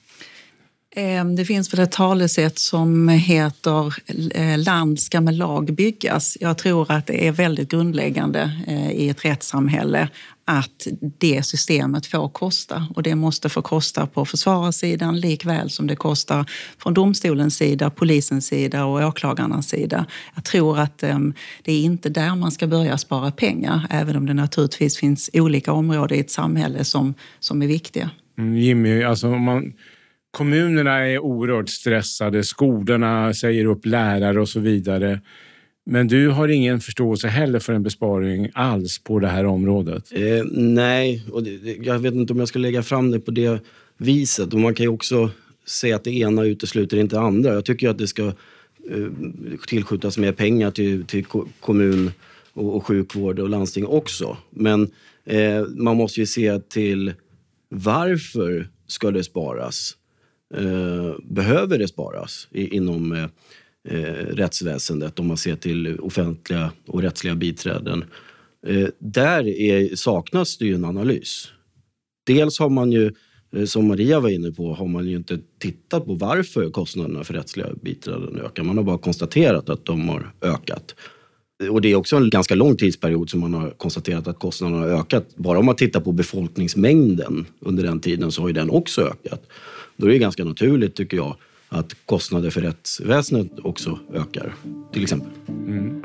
Ehm, 0.94 1.36
det 1.36 1.44
finns 1.44 1.74
väl 1.74 1.80
ett 1.80 1.92
talesätt 1.92 2.58
som 2.58 3.08
heter 3.08 3.94
eh, 4.34 4.58
land 4.58 5.00
ska 5.00 5.20
med 5.20 5.34
lag 5.34 5.74
byggas. 5.74 6.36
Jag 6.40 6.58
tror 6.58 6.92
att 6.92 7.06
det 7.06 7.26
är 7.26 7.32
väldigt 7.32 7.70
grundläggande 7.70 8.52
eh, 8.66 8.90
i 8.90 9.08
ett 9.08 9.24
rättssamhälle 9.24 10.08
att 10.44 10.86
det 11.18 11.42
systemet 11.42 12.06
får 12.06 12.28
kosta. 12.28 12.86
Och 12.94 13.02
det 13.02 13.14
måste 13.14 13.48
få 13.48 13.62
kosta 13.62 14.06
på 14.06 14.24
försvararsidan 14.24 15.20
likväl 15.20 15.70
som 15.70 15.86
det 15.86 15.96
kostar 15.96 16.50
från 16.78 16.94
domstolens 16.94 17.56
sida, 17.56 17.90
polisens 17.90 18.46
sida 18.46 18.84
och 18.84 19.08
åklagarnas 19.08 19.68
sida. 19.68 20.06
Jag 20.34 20.44
tror 20.44 20.78
att 20.78 21.02
um, 21.02 21.34
det 21.62 21.72
är 21.72 21.80
inte 21.80 22.08
där 22.08 22.36
man 22.36 22.52
ska 22.52 22.66
börja 22.66 22.98
spara 22.98 23.30
pengar, 23.30 23.86
även 23.90 24.16
om 24.16 24.26
det 24.26 24.34
naturligtvis 24.34 24.96
finns 24.96 25.30
olika 25.32 25.72
områden 25.72 26.18
i 26.18 26.20
ett 26.20 26.30
samhälle 26.30 26.84
som, 26.84 27.14
som 27.40 27.62
är 27.62 27.66
viktiga. 27.66 28.10
Mm, 28.38 28.56
Jimmy, 28.56 29.02
alltså 29.02 29.28
om 29.28 29.42
man 29.42 29.72
Kommunerna 30.32 31.06
är 31.06 31.18
oerhört 31.18 31.68
stressade, 31.68 32.44
skolorna 32.44 33.34
säger 33.34 33.64
upp 33.64 33.86
lärare 33.86 34.40
och 34.40 34.48
så 34.48 34.60
vidare. 34.60 35.20
Men 35.84 36.08
du 36.08 36.28
har 36.28 36.48
ingen 36.48 36.80
förståelse 36.80 37.28
heller 37.28 37.58
för 37.58 37.72
en 37.72 37.82
besparing 37.82 38.50
alls 38.54 38.98
på 38.98 39.18
det 39.18 39.28
här 39.28 39.46
området? 39.46 40.12
Eh, 40.12 40.44
nej, 40.52 41.24
och 41.32 41.42
det, 41.42 41.76
jag 41.82 41.98
vet 41.98 42.14
inte 42.14 42.32
om 42.32 42.38
jag 42.38 42.48
ska 42.48 42.58
lägga 42.58 42.82
fram 42.82 43.10
det 43.10 43.20
på 43.20 43.30
det 43.30 43.60
viset. 43.96 44.54
Och 44.54 44.60
man 44.60 44.74
kan 44.74 44.84
ju 44.84 44.88
också 44.88 45.30
säga 45.66 45.96
att 45.96 46.04
det 46.04 46.10
ena 46.10 46.44
utesluter 46.44 46.96
inte 46.96 47.16
det 47.16 47.22
andra. 47.22 47.54
Jag 47.54 47.64
tycker 47.64 47.88
att 47.88 47.98
det 47.98 48.06
ska 48.06 48.26
eh, 48.26 49.08
tillskjutas 49.66 50.18
mer 50.18 50.32
pengar 50.32 50.70
till, 50.70 51.04
till 51.06 51.24
kommun 51.60 52.10
och, 52.52 52.76
och 52.76 52.86
sjukvård 52.86 53.38
och 53.38 53.48
landsting 53.48 53.86
också. 53.86 54.36
Men 54.50 54.90
eh, 55.24 55.64
man 55.76 55.96
måste 55.96 56.20
ju 56.20 56.26
se 56.26 56.58
till 56.58 57.12
varför 57.68 58.68
ska 58.86 59.10
det 59.10 59.24
sparas? 59.24 59.96
Eh, 60.54 61.14
behöver 61.24 61.78
det 61.78 61.88
sparas 61.88 62.48
i, 62.50 62.76
inom 62.76 63.12
eh, 63.12 63.26
eh, 63.88 64.26
rättsväsendet 64.26 65.18
om 65.18 65.26
man 65.26 65.36
ser 65.36 65.56
till 65.56 66.00
offentliga 66.00 66.72
och 66.86 67.02
rättsliga 67.02 67.34
biträden. 67.34 68.04
Eh, 68.66 68.88
där 68.98 69.48
är, 69.48 69.96
saknas 69.96 70.58
det 70.58 70.66
ju 70.66 70.74
en 70.74 70.84
analys. 70.84 71.48
Dels 72.26 72.58
har 72.58 72.68
man 72.68 72.92
ju, 72.92 73.12
eh, 73.56 73.64
som 73.64 73.88
Maria 73.88 74.20
var 74.20 74.28
inne 74.28 74.50
på, 74.50 74.74
har 74.74 74.86
man 74.86 75.06
ju 75.06 75.16
inte 75.16 75.38
tittat 75.58 76.06
på 76.06 76.14
varför 76.14 76.70
kostnaderna 76.70 77.24
för 77.24 77.34
rättsliga 77.34 77.66
biträden 77.82 78.40
ökar. 78.40 78.62
Man 78.62 78.76
har 78.76 78.84
bara 78.84 78.98
konstaterat 78.98 79.68
att 79.68 79.84
de 79.84 80.08
har 80.08 80.32
ökat. 80.42 80.94
Och 81.70 81.80
det 81.80 81.92
är 81.92 81.94
också 81.94 82.16
en 82.16 82.30
ganska 82.30 82.54
lång 82.54 82.76
tidsperiod 82.76 83.30
som 83.30 83.40
man 83.40 83.54
har 83.54 83.70
konstaterat 83.70 84.28
att 84.28 84.38
kostnaderna 84.38 84.80
har 84.80 84.88
ökat. 84.88 85.26
Bara 85.36 85.58
om 85.58 85.66
man 85.66 85.76
tittar 85.76 86.00
på 86.00 86.12
befolkningsmängden 86.12 87.46
under 87.60 87.82
den 87.82 88.00
tiden 88.00 88.32
så 88.32 88.40
har 88.40 88.48
ju 88.48 88.54
den 88.54 88.70
också 88.70 89.00
ökat. 89.00 89.42
Då 89.96 90.06
är 90.06 90.10
det 90.10 90.18
ganska 90.18 90.44
naturligt, 90.44 90.94
tycker 90.94 91.16
jag, 91.16 91.36
att 91.68 91.96
kostnader 92.06 92.50
för 92.50 92.60
rättsväsendet 92.60 93.58
också 93.62 93.98
ökar, 94.14 94.54
till 94.92 95.02
exempel. 95.02 95.30
Mm. 95.48 96.02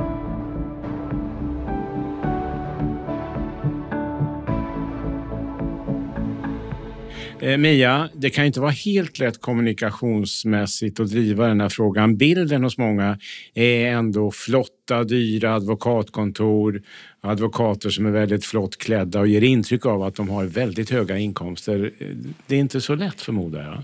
Eh, 7.42 7.58
Mia, 7.58 8.10
det 8.14 8.30
kan 8.30 8.46
inte 8.46 8.60
vara 8.60 8.72
helt 8.72 9.20
lätt 9.20 9.42
kommunikationsmässigt 9.42 11.00
att 11.00 11.10
driva 11.10 11.48
den 11.48 11.62
här 11.62 11.70
frågan. 11.70 12.18
Bilden 12.18 12.64
hos 12.64 12.78
många 12.78 13.20
är 13.54 13.86
ändå 13.86 14.32
flotta, 14.32 15.04
dyra 15.04 15.56
advokatkontor, 15.56 16.82
advokater 17.22 17.90
som 17.90 18.06
är 18.06 18.12
väldigt 18.12 18.46
flott 18.46 18.78
klädda 18.78 19.20
och 19.20 19.28
ger 19.28 19.44
intryck 19.44 19.86
av 19.86 20.04
att 20.04 20.16
de 20.16 20.30
har 20.30 20.46
väldigt 20.46 20.90
höga 20.90 21.18
inkomster. 21.18 21.92
Eh, 22.00 22.08
det 22.48 22.56
är 22.56 22.60
inte 22.60 22.82
så 22.82 22.96
lätt 22.96 23.22
förmodar 23.22 23.64
jag. 23.64 23.84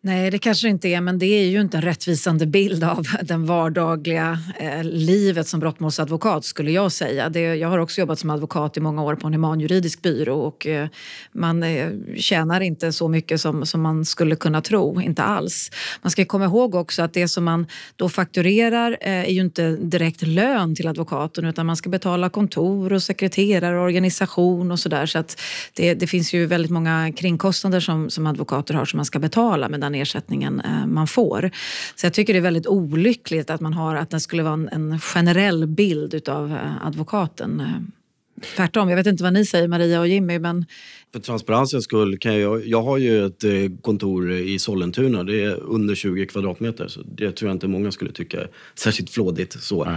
Nej, 0.00 0.30
det 0.30 0.38
kanske 0.38 0.66
det 0.66 0.70
inte 0.70 0.88
är, 0.88 1.00
men 1.00 1.18
det 1.18 1.26
är 1.26 1.46
ju 1.46 1.60
inte 1.60 1.76
en 1.76 1.82
rättvisande 1.82 2.46
bild 2.46 2.84
av 2.84 3.06
den 3.22 3.46
vardagliga 3.46 4.38
eh, 4.58 4.84
livet 4.84 5.48
som 5.48 5.60
brottmålsadvokat 5.60 6.44
skulle 6.44 6.70
jag 6.70 6.92
säga. 6.92 7.28
Det, 7.28 7.40
jag 7.40 7.68
har 7.68 7.78
också 7.78 8.00
jobbat 8.00 8.18
som 8.18 8.30
advokat 8.30 8.76
i 8.76 8.80
många 8.80 9.02
år 9.02 9.14
på 9.14 9.26
en 9.26 9.32
humanjuridisk 9.32 10.02
byrå 10.02 10.40
och 10.40 10.66
eh, 10.66 10.88
man 11.32 11.62
eh, 11.62 11.88
tjänar 12.16 12.60
inte 12.60 12.92
så 12.92 13.08
mycket 13.08 13.40
som, 13.40 13.66
som 13.66 13.80
man 13.80 14.04
skulle 14.04 14.36
kunna 14.36 14.60
tro, 14.60 15.00
inte 15.00 15.22
alls. 15.22 15.70
Man 16.02 16.10
ska 16.10 16.24
komma 16.24 16.44
ihåg 16.44 16.74
också 16.74 17.02
att 17.02 17.12
det 17.12 17.28
som 17.28 17.44
man 17.44 17.66
då 17.96 18.08
fakturerar 18.08 18.98
eh, 19.00 19.12
är 19.12 19.32
ju 19.32 19.40
inte 19.40 19.76
direkt 19.76 20.22
lön 20.22 20.74
till 20.74 20.88
advokaten 20.88 21.44
utan 21.44 21.66
man 21.66 21.76
ska 21.76 21.90
betala 21.90 22.30
kontor 22.30 22.92
och 22.92 23.02
sekreterare 23.02 23.78
och 23.78 23.84
organisation 23.84 24.70
och 24.70 24.78
sådär. 24.78 25.06
Så 25.06 25.18
att 25.18 25.40
det, 25.74 25.94
det 25.94 26.06
finns 26.06 26.32
ju 26.32 26.46
väldigt 26.46 26.70
många 26.70 27.12
kringkostnader 27.16 27.80
som, 27.80 28.10
som 28.10 28.26
advokater 28.26 28.74
har 28.74 28.84
som 28.84 28.96
man 28.96 29.04
ska 29.04 29.18
betala 29.18 29.68
Men 29.68 29.87
den 29.92 30.00
ersättningen 30.00 30.60
eh, 30.60 30.86
man 30.86 31.06
får. 31.06 31.50
Så 31.94 32.06
jag 32.06 32.12
tycker 32.12 32.32
det 32.32 32.38
är 32.38 32.42
väldigt 32.42 32.66
olyckligt 32.66 33.50
att 33.50 33.60
man 33.60 33.72
har 33.72 33.96
att 33.96 34.10
det 34.10 34.20
skulle 34.20 34.42
vara 34.42 34.54
en, 34.54 34.68
en 34.68 35.00
generell 35.00 35.66
bild 35.66 36.28
av 36.28 36.52
eh, 36.52 36.86
advokaten. 36.86 37.60
Eh, 37.60 38.46
tvärtom, 38.56 38.88
jag 38.88 38.96
vet 38.96 39.06
inte 39.06 39.22
vad 39.22 39.32
ni 39.32 39.46
säger 39.46 39.68
Maria 39.68 40.00
och 40.00 40.08
Jimmy 40.08 40.38
men 40.38 40.66
för 41.12 41.20
transparensens 41.20 41.84
skull 41.84 42.18
kan 42.18 42.40
jag, 42.40 42.66
jag 42.66 42.82
har 42.82 42.98
ju 42.98 43.26
ett 43.26 43.44
kontor 43.82 44.32
i 44.32 44.58
Sollentuna, 44.58 45.22
det 45.24 45.44
är 45.44 45.62
under 45.62 45.94
20 45.94 46.26
kvadratmeter. 46.26 46.88
Så 46.88 47.02
det 47.02 47.32
tror 47.32 47.48
jag 47.48 47.56
inte 47.56 47.68
många 47.68 47.92
skulle 47.92 48.12
tycka 48.12 48.40
är 48.40 48.48
särskilt 48.74 49.10
flådigt. 49.10 49.62
Så. 49.62 49.88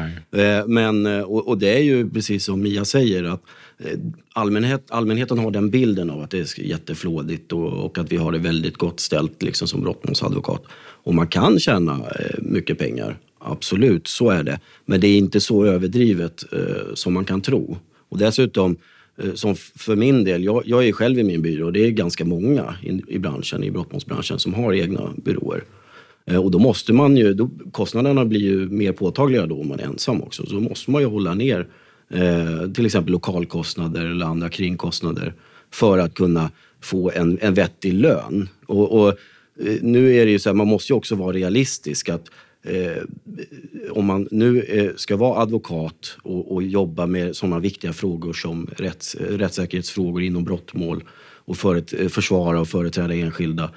Men, 0.68 1.06
och, 1.06 1.48
och, 1.48 1.58
det 1.58 1.78
är 1.78 1.84
ju 1.84 2.10
precis 2.10 2.46
som 2.46 2.62
Mia 2.62 2.86
säger, 2.86 3.24
att 3.24 3.44
Eh, 3.86 4.00
allmänhet, 4.34 4.86
allmänheten 4.90 5.40
har 5.40 5.52
den 5.52 5.70
bilden 5.70 6.10
av 6.10 6.22
att 6.22 6.32
det 6.32 6.58
är 6.58 6.64
jätteflådigt 6.64 7.52
och, 7.52 7.86
och 7.86 7.98
att 7.98 8.12
vi 8.12 8.18
har 8.18 8.32
det 8.32 8.40
väldigt 8.40 8.78
gott 8.78 9.00
ställt 9.00 9.44
liksom, 9.44 9.68
som 9.68 9.82
brottmålsadvokat. 9.82 10.64
Och 11.04 11.16
man 11.16 11.28
kan 11.28 11.60
tjäna 11.60 11.94
eh, 11.94 12.40
mycket 12.42 12.78
pengar, 12.78 13.18
absolut, 13.40 14.08
så 14.08 14.30
är 14.30 14.44
det. 14.44 14.60
Men 14.86 15.02
det 15.02 15.08
är 15.08 15.18
inte 15.18 15.40
så 15.40 15.66
överdrivet 15.66 16.44
eh, 16.54 16.94
som 16.94 17.14
man 17.14 17.26
kan 17.26 17.42
tro. 17.42 17.78
Och 18.10 18.18
dessutom 18.18 18.78
Eh, 19.24 19.34
som 19.34 19.56
för 19.56 19.96
min 19.96 20.24
del, 20.24 20.44
jag, 20.44 20.64
jag 20.66 20.88
är 20.88 20.92
själv 20.92 21.20
i 21.20 21.24
min 21.24 21.42
byrå 21.42 21.66
och 21.66 21.74
det 21.74 21.86
är 21.86 21.92
ganska 21.92 22.26
många 22.26 22.76
i, 22.84 23.02
i 23.08 23.20
branschen, 23.20 23.64
i 23.64 23.72
brottmålsbranschen 23.72 24.40
som 24.40 24.54
har 24.54 24.74
egna 24.74 25.10
byråer. 25.18 25.64
Eh, 26.26 26.44
och 26.44 26.52
då 26.52 26.60
måste 26.60 26.94
man 26.94 27.18
ju, 27.18 27.34
då, 27.34 27.50
kostnaderna 27.72 28.26
blir 28.26 28.40
ju 28.40 28.70
mer 28.70 28.92
påtagliga 28.92 29.46
då 29.46 29.62
om 29.62 29.68
man 29.68 29.80
är 29.80 29.84
ensam 29.84 30.22
också. 30.22 30.46
Så 30.46 30.54
då 30.54 30.60
måste 30.60 30.92
man 30.92 31.02
ju 31.02 31.08
hålla 31.08 31.34
ner 31.34 31.68
eh, 32.14 32.72
till 32.74 32.86
exempel 32.86 33.12
lokalkostnader 33.12 34.06
eller 34.06 34.26
andra 34.26 34.50
kringkostnader 34.50 35.34
för 35.72 35.98
att 35.98 36.14
kunna 36.14 36.52
få 36.82 37.12
en, 37.12 37.38
en 37.42 37.54
vettig 37.54 37.94
lön. 37.94 38.50
Och, 38.66 39.02
och 39.02 39.08
eh, 39.08 39.78
nu 39.82 40.16
är 40.16 40.26
det 40.26 40.32
ju 40.32 40.40
så 40.40 40.50
här, 40.50 40.56
man 40.56 40.68
måste 40.68 40.94
ju 40.94 40.98
också 40.98 41.16
vara 41.16 41.34
realistisk. 41.34 42.10
att 42.10 42.30
Eh, 42.64 43.04
om 43.92 44.06
man 44.06 44.28
nu 44.32 44.62
eh, 44.62 44.96
ska 44.96 45.18
vara 45.18 45.42
advokat 45.42 46.18
och, 46.24 46.52
och 46.52 46.64
jobba 46.64 47.06
med 47.06 47.36
sådana 47.36 47.60
viktiga 47.60 47.94
frågor 47.94 48.34
som 48.34 48.70
rätts, 48.78 49.16
rättssäkerhetsfrågor 49.16 50.22
inom 50.24 50.44
brottmål 50.44 51.04
och 51.46 51.58
föret, 51.58 51.94
eh, 51.94 52.08
försvara 52.08 52.60
och 52.60 52.68
företräda 52.68 53.14
enskilda 53.14 53.72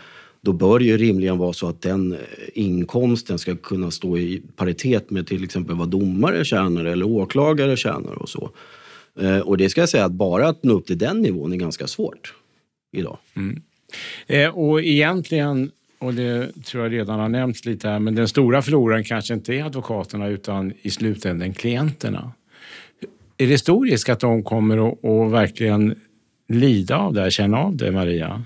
då 0.44 0.52
bör 0.52 0.78
det 0.78 0.84
ju 0.84 0.96
rimligen 0.96 1.38
vara 1.38 1.52
så 1.52 1.68
att 1.68 1.82
den 1.82 2.12
eh, 2.12 2.18
inkomsten 2.54 3.38
ska 3.38 3.56
kunna 3.56 3.90
stå 3.90 4.18
i 4.18 4.42
paritet 4.56 5.10
med 5.10 5.26
till 5.26 5.44
exempel 5.44 5.76
vad 5.76 5.88
domare 5.88 6.44
tjänar 6.44 6.84
eller 6.84 7.06
åklagare 7.06 7.76
tjänar 7.76 8.12
och 8.22 8.28
så. 8.28 8.50
Eh, 9.20 9.38
och 9.38 9.56
det 9.56 9.68
ska 9.68 9.80
jag 9.80 9.88
säga 9.88 10.04
att 10.04 10.12
bara 10.12 10.48
att 10.48 10.62
nå 10.62 10.72
upp 10.72 10.86
till 10.86 10.98
den 10.98 11.22
nivån 11.22 11.52
är 11.52 11.56
ganska 11.56 11.86
svårt 11.86 12.34
idag. 12.92 13.18
Mm. 13.36 13.62
Eh, 14.26 14.58
och 14.58 14.82
egentligen 14.82 15.70
och 15.98 16.14
det 16.14 16.64
tror 16.64 16.82
jag 16.82 16.92
redan 16.92 17.20
har 17.20 17.28
nämnts 17.28 17.64
lite 17.64 17.88
här, 17.88 17.98
men 17.98 18.14
den 18.14 18.28
stora 18.28 18.62
förloraren 18.62 19.04
kanske 19.04 19.34
inte 19.34 19.54
är 19.54 19.64
advokaterna 19.64 20.28
utan 20.28 20.72
i 20.82 20.90
slutändan 20.90 21.54
klienterna. 21.54 22.32
Är 23.36 23.46
det 23.46 23.58
stor 23.58 23.86
risk 23.86 24.08
att 24.08 24.20
de 24.20 24.42
kommer 24.42 24.88
att 24.88 25.32
verkligen 25.32 25.94
lida 26.48 26.96
av 26.96 27.14
det 27.14 27.20
här, 27.20 27.30
känna 27.30 27.58
av 27.58 27.76
det, 27.76 27.92
Maria? 27.92 28.44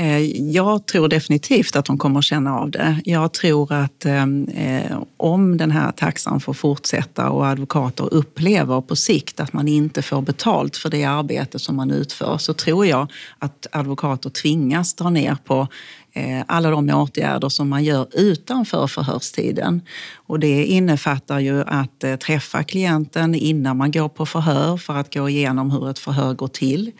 Eh, 0.00 0.50
jag 0.50 0.86
tror 0.86 1.08
definitivt 1.08 1.76
att 1.76 1.84
de 1.84 1.98
kommer 1.98 2.18
att 2.18 2.24
känna 2.24 2.58
av 2.58 2.70
det. 2.70 3.00
Jag 3.04 3.32
tror 3.32 3.72
att 3.72 4.04
ehm, 4.04 4.48
eh, 4.48 4.98
om 5.16 5.56
den 5.56 5.70
här 5.70 5.92
taxan 5.92 6.40
får 6.40 6.52
fortsätta 6.52 7.30
och 7.30 7.46
advokater 7.46 8.14
upplever 8.14 8.80
på 8.80 8.96
sikt 8.96 9.40
att 9.40 9.52
man 9.52 9.68
inte 9.68 10.02
får 10.02 10.22
betalt 10.22 10.76
för 10.76 10.90
det 10.90 11.04
arbete 11.04 11.58
som 11.58 11.76
man 11.76 11.90
utför 11.90 12.38
så 12.38 12.54
tror 12.54 12.86
jag 12.86 13.12
att 13.38 13.66
advokater 13.72 14.30
tvingas 14.30 14.94
dra 14.94 15.10
ner 15.10 15.36
på 15.44 15.68
Eh, 16.12 16.42
alla 16.46 16.70
de 16.70 16.90
åtgärder 16.90 17.48
som 17.48 17.68
man 17.68 17.84
gör 17.84 18.06
utanför 18.12 18.86
förhörstiden. 18.86 19.82
Och 20.14 20.40
det 20.40 20.64
innefattar 20.64 21.38
ju 21.38 21.62
att 21.62 22.04
eh, 22.04 22.16
träffa 22.16 22.62
klienten 22.62 23.34
innan 23.34 23.76
man 23.76 23.90
går 23.90 24.08
på 24.08 24.26
förhör 24.26 24.76
för 24.76 24.96
att 24.96 25.14
gå 25.14 25.28
igenom 25.28 25.70
hur 25.70 25.90
ett 25.90 25.98
förhör 25.98 26.34
går 26.34 26.48
till. 26.48 26.92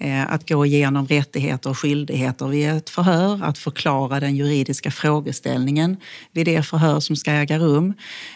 Eh, 0.00 0.32
att 0.32 0.48
gå 0.48 0.66
igenom 0.66 1.06
rättigheter 1.06 1.70
och 1.70 1.78
skyldigheter 1.78 2.46
vid 2.46 2.68
ett 2.68 2.90
förhör, 2.90 3.40
att 3.44 3.58
förklara 3.58 4.20
den 4.20 4.36
juridiska 4.36 4.90
frågeställningen 4.90 5.96
vid 6.32 6.46
det 6.46 6.62
förhör 6.62 7.00
som 7.00 7.16
ska 7.16 7.30
äga 7.30 7.58
rum. 7.58 7.94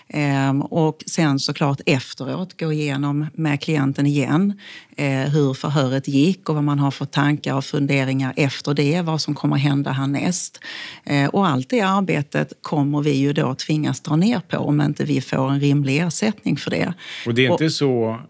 Ehm, 0.08 0.62
och 0.62 1.02
sen 1.06 1.38
såklart 1.38 1.80
efteråt 1.86 2.60
gå 2.60 2.72
igenom 2.72 3.26
med 3.34 3.60
klienten 3.60 4.06
igen 4.06 4.58
eh, 4.96 5.06
hur 5.06 5.54
förhöret 5.54 6.08
gick 6.08 6.48
och 6.48 6.54
vad 6.54 6.64
man 6.64 6.78
har 6.78 6.90
för 6.90 7.04
tankar 7.04 7.54
och 7.54 7.64
funderingar 7.64 8.32
efter 8.36 8.74
det, 8.74 9.02
vad 9.02 9.20
som 9.20 9.34
kommer 9.34 9.56
hända 9.56 9.90
härnäst. 9.90 10.60
Eh, 11.04 11.28
och 11.28 11.46
allt 11.46 11.68
det 11.68 11.80
arbetet 11.80 12.52
kommer 12.62 13.02
vi 13.02 13.12
ju 13.12 13.32
då 13.32 13.54
tvingas 13.54 14.00
dra 14.00 14.16
ner 14.16 14.40
på 14.40 14.58
om 14.58 14.80
inte 14.80 15.04
vi 15.04 15.20
får 15.20 15.50
en 15.50 15.60
rimlig 15.60 15.98
ersättning 15.98 16.56
för 16.56 16.70
det. 16.70 16.94
Och 17.26 17.34
det 17.34 17.46
är 17.46 17.50
inte 17.50 17.64
och, 17.64 17.72
så 17.72 18.20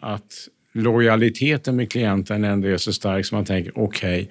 att 0.00 0.48
lojaliteten 0.72 1.76
med 1.76 1.92
klienten 1.92 2.44
ändå 2.44 2.68
är 2.68 2.76
så 2.76 2.92
stark 2.92 3.26
som 3.26 3.36
man 3.36 3.44
tänker 3.44 3.72
okej, 3.78 4.22
okay, 4.22 4.26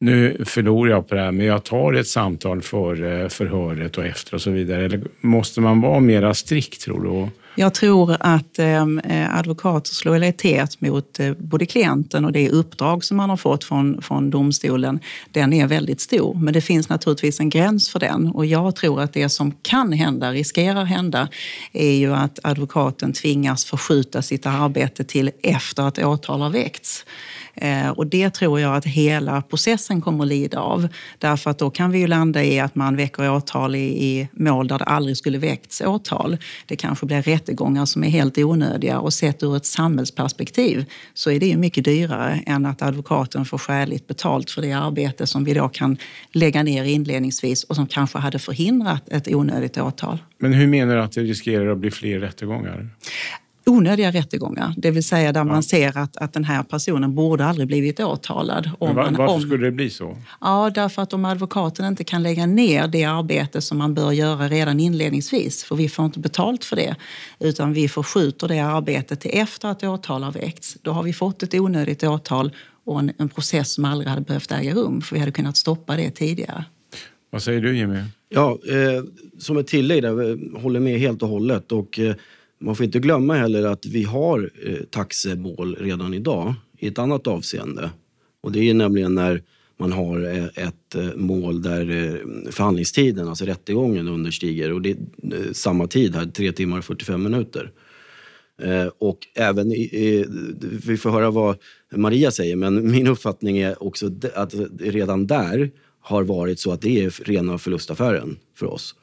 nu 0.00 0.44
förlorar 0.44 0.90
jag 0.90 1.08
på 1.08 1.14
det 1.14 1.20
här, 1.20 1.32
men 1.32 1.46
jag 1.46 1.64
tar 1.64 1.92
ett 1.92 2.08
samtal 2.08 2.62
före 2.62 3.28
förhöret 3.28 3.98
och 3.98 4.06
efter 4.06 4.34
och 4.34 4.42
så 4.42 4.50
vidare. 4.50 4.84
Eller 4.84 5.00
måste 5.20 5.60
man 5.60 5.80
vara 5.80 6.00
mera 6.00 6.34
strikt 6.34 6.80
tror 6.80 7.02
du? 7.02 7.30
Jag 7.58 7.74
tror 7.74 8.16
att 8.20 8.58
ehm, 8.58 8.98
eh, 8.98 9.38
advokaters 9.38 10.04
lojalitet 10.04 10.80
mot 10.80 11.20
eh, 11.20 11.32
både 11.32 11.66
klienten 11.66 12.24
och 12.24 12.32
det 12.32 12.50
uppdrag 12.50 13.04
som 13.04 13.16
man 13.16 13.30
har 13.30 13.36
fått 13.36 13.64
från, 13.64 14.02
från 14.02 14.30
domstolen, 14.30 15.00
den 15.32 15.52
är 15.52 15.66
väldigt 15.66 16.00
stor. 16.00 16.34
Men 16.34 16.54
det 16.54 16.60
finns 16.60 16.88
naturligtvis 16.88 17.40
en 17.40 17.50
gräns 17.50 17.88
för 17.88 17.98
den 17.98 18.26
och 18.26 18.46
jag 18.46 18.76
tror 18.76 19.00
att 19.00 19.12
det 19.12 19.28
som 19.28 19.52
kan 19.62 19.92
hända, 19.92 20.32
riskerar 20.32 20.84
hända, 20.84 21.28
är 21.72 21.92
ju 21.92 22.14
att 22.14 22.38
advokaten 22.42 23.12
tvingas 23.12 23.64
förskjuta 23.64 24.22
sitt 24.22 24.46
arbete 24.46 25.04
till 25.04 25.30
efter 25.42 25.82
att 25.82 25.98
åtal 25.98 26.40
har 26.40 26.50
väckts. 26.50 27.04
Eh, 27.60 27.90
och 27.90 28.06
det 28.06 28.30
tror 28.30 28.60
jag 28.60 28.76
att 28.76 28.84
hela 28.84 29.42
processen 29.42 30.00
kommer 30.00 30.24
att 30.24 30.28
lida 30.28 30.60
av. 30.60 30.88
Därför 31.18 31.50
att 31.50 31.58
då 31.58 31.70
kan 31.70 31.90
vi 31.90 31.98
ju 31.98 32.06
landa 32.06 32.44
i 32.44 32.60
att 32.60 32.74
man 32.74 32.96
väcker 32.96 33.30
åtal 33.30 33.74
i, 33.74 33.78
i 33.78 34.28
mål 34.32 34.68
där 34.68 34.78
det 34.78 34.84
aldrig 34.84 35.16
skulle 35.16 35.38
väckts 35.38 35.80
åtal. 35.80 36.36
Det 36.66 36.76
kanske 36.76 37.06
blir 37.06 37.22
rättegångar 37.22 37.84
som 37.84 38.04
är 38.04 38.08
helt 38.08 38.38
onödiga 38.38 38.98
och 38.98 39.12
sett 39.12 39.42
ur 39.42 39.56
ett 39.56 39.66
samhällsperspektiv 39.66 40.84
så 41.14 41.30
är 41.30 41.40
det 41.40 41.46
ju 41.46 41.56
mycket 41.56 41.84
dyrare 41.84 42.42
än 42.46 42.66
att 42.66 42.82
advokaten 42.82 43.44
får 43.44 43.58
skäligt 43.58 44.06
betalt 44.06 44.50
för 44.50 44.62
det 44.62 44.72
arbete 44.72 45.26
som 45.26 45.44
vi 45.44 45.54
då 45.54 45.68
kan 45.68 45.96
lägga 46.32 46.62
ner 46.62 46.84
inledningsvis 46.84 47.64
och 47.64 47.76
som 47.76 47.86
kanske 47.86 48.18
hade 48.18 48.38
förhindrat 48.38 49.08
ett 49.08 49.28
onödigt 49.28 49.78
åtal. 49.78 50.18
Men 50.38 50.52
hur 50.52 50.66
menar 50.66 50.96
du 50.96 51.02
att 51.02 51.12
det 51.12 51.20
riskerar 51.20 51.68
att 51.68 51.78
bli 51.78 51.90
fler 51.90 52.18
rättegångar? 52.20 52.88
Onödiga 53.68 54.10
rättegångar. 54.10 54.74
Det 54.76 54.90
vill 54.90 55.04
säga 55.04 55.32
där 55.32 55.40
ja. 55.40 55.44
man 55.44 55.62
ser 55.62 55.98
att, 55.98 56.16
att 56.16 56.32
den 56.32 56.44
här 56.44 56.62
personen 56.62 57.14
borde 57.14 57.44
aldrig 57.44 57.66
blivit 57.66 58.00
åtalad. 58.00 58.70
Om 58.78 58.94
var, 58.94 59.04
varför 59.04 59.26
om, 59.26 59.40
skulle 59.40 59.66
det 59.66 59.72
bli 59.72 59.90
så? 59.90 60.16
Ja, 60.40 60.70
därför 60.74 61.02
att 61.02 61.12
om 61.12 61.24
advokaten 61.24 61.86
inte 61.86 62.04
kan 62.04 62.22
lägga 62.22 62.46
ner 62.46 62.88
det 62.88 63.04
arbete 63.04 63.60
som 63.60 63.78
man 63.78 63.94
bör 63.94 64.12
göra 64.12 64.48
redan 64.48 64.80
inledningsvis, 64.80 65.64
för 65.64 65.76
vi 65.76 65.88
får 65.88 66.04
inte 66.04 66.18
betalt 66.18 66.64
för 66.64 66.76
det, 66.76 66.96
utan 67.38 67.72
vi 67.72 67.88
förskjuter 67.88 68.48
det 68.48 68.60
arbetet 68.60 69.20
till 69.20 69.30
efter 69.34 69.68
att 69.68 69.84
åtal 69.84 70.22
har 70.22 70.32
väckts. 70.32 70.76
Då 70.82 70.90
har 70.90 71.02
vi 71.02 71.12
fått 71.12 71.42
ett 71.42 71.54
onödigt 71.54 72.04
åtal 72.04 72.52
och 72.84 72.98
en, 72.98 73.12
en 73.18 73.28
process 73.28 73.72
som 73.72 73.84
aldrig 73.84 74.08
hade 74.08 74.22
behövt 74.22 74.52
äga 74.52 74.74
rum, 74.74 75.00
för 75.00 75.14
vi 75.14 75.20
hade 75.20 75.32
kunnat 75.32 75.56
stoppa 75.56 75.96
det 75.96 76.10
tidigare. 76.10 76.64
Vad 77.30 77.42
säger 77.42 77.60
du 77.60 77.76
Jimmy? 77.76 77.98
Ja, 78.28 78.58
eh, 78.68 79.04
som 79.38 79.56
ett 79.56 79.66
tillägg 79.66 80.02
där, 80.02 80.22
jag 80.52 80.60
håller 80.60 80.80
med 80.80 80.98
helt 80.98 81.22
och 81.22 81.28
hållet. 81.28 81.72
Och, 81.72 81.98
eh, 81.98 82.14
man 82.58 82.76
får 82.76 82.86
inte 82.86 82.98
glömma 82.98 83.34
heller 83.34 83.62
att 83.66 83.86
vi 83.86 84.02
har 84.02 84.50
eh, 84.64 84.76
taxemål 84.90 85.76
redan 85.80 86.14
idag 86.14 86.54
i 86.78 86.86
ett 86.86 86.98
annat 86.98 87.26
avseende. 87.26 87.90
Och 88.40 88.52
det 88.52 88.70
är 88.70 88.74
nämligen 88.74 89.14
när 89.14 89.42
man 89.78 89.92
har 89.92 90.24
eh, 90.24 90.44
ett 90.44 90.94
eh, 90.94 91.14
mål 91.16 91.62
där 91.62 91.90
eh, 91.90 92.50
förhandlingstiden, 92.52 93.28
alltså 93.28 93.44
rättegången, 93.44 94.08
understiger 94.08 94.72
och 94.72 94.82
det 94.82 94.90
är 94.90 95.52
samma 95.52 95.86
tid 95.86 96.14
här, 96.14 96.26
3 96.26 96.52
timmar 96.52 96.78
och 96.78 96.84
45 96.84 97.22
minuter. 97.22 97.72
Och 98.98 99.18
även, 99.34 99.70
vi 100.86 100.96
får 101.00 101.10
höra 101.10 101.30
vad 101.30 101.56
Maria 101.94 102.30
säger, 102.30 102.56
men 102.56 102.90
min 102.90 103.06
uppfattning 103.06 103.58
är 103.58 103.82
också 103.82 104.10
att 104.34 104.54
redan 104.80 105.26
där 105.26 105.70
har 106.00 106.22
varit 106.22 106.60
så 106.60 106.72
att 106.72 106.80
det 106.80 107.04
är 107.04 107.10
rena 107.24 107.58
förlustaffären 107.58 108.36
för 108.54 108.66
oss. 108.66 108.94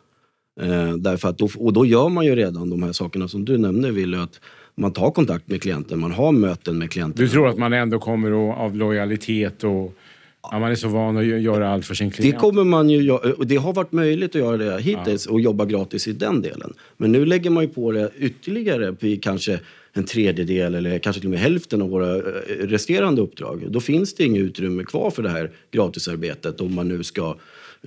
Eh, 0.62 0.94
därför 0.94 1.30
att 1.30 1.38
då, 1.38 1.50
och 1.58 1.74
då 1.74 1.86
gör 1.86 2.10
man 2.10 2.26
ju 2.26 2.36
redan 2.36 2.70
de 2.70 2.84
här 2.84 2.92
sakerna 2.92 3.28
som 3.28 3.46
du 3.46 3.58
nämnde, 3.58 3.92
Wille, 3.92 4.22
att 4.22 4.40
man 4.76 4.94
tar 4.94 5.12
kontakt 5.12 5.48
med 5.48 5.62
klienten, 5.62 6.00
man 6.00 6.12
har 6.12 6.32
möten 6.32 6.78
med 6.78 6.92
klienten. 6.92 7.26
Du 7.26 7.32
tror 7.32 7.48
att 7.48 7.58
man 7.58 7.74
ändå 7.74 8.00
kommer 8.00 8.52
att, 8.52 8.58
av 8.58 8.76
lojalitet 8.76 9.64
och 9.64 9.98
Ja, 10.52 10.60
man 10.60 10.72
är 10.72 10.76
så 10.76 10.88
van 10.88 11.18
att 11.18 11.26
göra 11.26 11.70
allt 11.70 11.86
för 11.86 11.96
sin 11.96 12.12
klient. 12.12 12.34
Det 12.34 12.40
kommer 12.40 12.64
man 12.64 12.90
ju 12.90 13.12
och 13.12 13.48
det 13.48 13.56
har 13.56 13.74
varit 13.74 13.92
möjligt 13.92 14.36
att 14.36 14.42
göra 14.42 14.58
det 14.58 14.82
hittills 14.82 15.26
ja. 15.26 15.34
och 15.34 15.42
jobba 15.42 15.66
gratis 15.66 16.08
i 16.08 16.14
den 16.14 16.42
delen. 16.42 16.74
Men 16.98 17.12
nu 17.12 17.26
lägger 17.26 17.50
man 17.50 17.64
ju 17.64 17.70
på 17.70 17.92
det 17.92 18.12
ytterligare 18.18 18.94
på 18.94 19.16
kanske 19.22 19.60
en 19.94 20.06
tredjedel 20.06 20.76
eller 20.76 21.00
kanske 21.00 21.20
till 21.20 21.28
och 21.28 21.32
med 21.32 21.40
hälften 21.40 21.82
av 21.82 21.90
våra 21.90 22.16
eh, 22.16 22.22
resterande 22.60 23.22
uppdrag. 23.22 23.66
Då 23.70 23.80
finns 23.80 24.14
det 24.14 24.24
inget 24.24 24.42
utrymme 24.42 24.84
kvar 24.84 25.12
för 25.12 25.24
det 25.24 25.30
här 25.30 25.52
gratisarbetet 25.72 26.62
om 26.62 26.76
man 26.76 26.88
nu 26.88 27.04
ska 27.04 27.36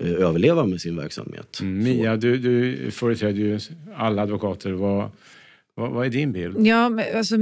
överleva 0.01 0.67
med 0.67 0.81
sin 0.81 0.97
verksamhet. 0.97 1.59
Mm, 1.61 1.85
Mia, 1.85 2.17
du, 2.17 2.39
du 2.39 2.91
företräder 2.91 3.39
ju 3.39 3.61
alla 3.97 4.23
advokater. 4.23 4.73
Vad, 4.73 5.11
vad, 5.79 5.91
vad, 5.91 6.07
är 6.07 6.11
din 6.11 6.33
bild? 6.33 6.67
Ja, 6.67 6.91
alltså, 7.17 7.37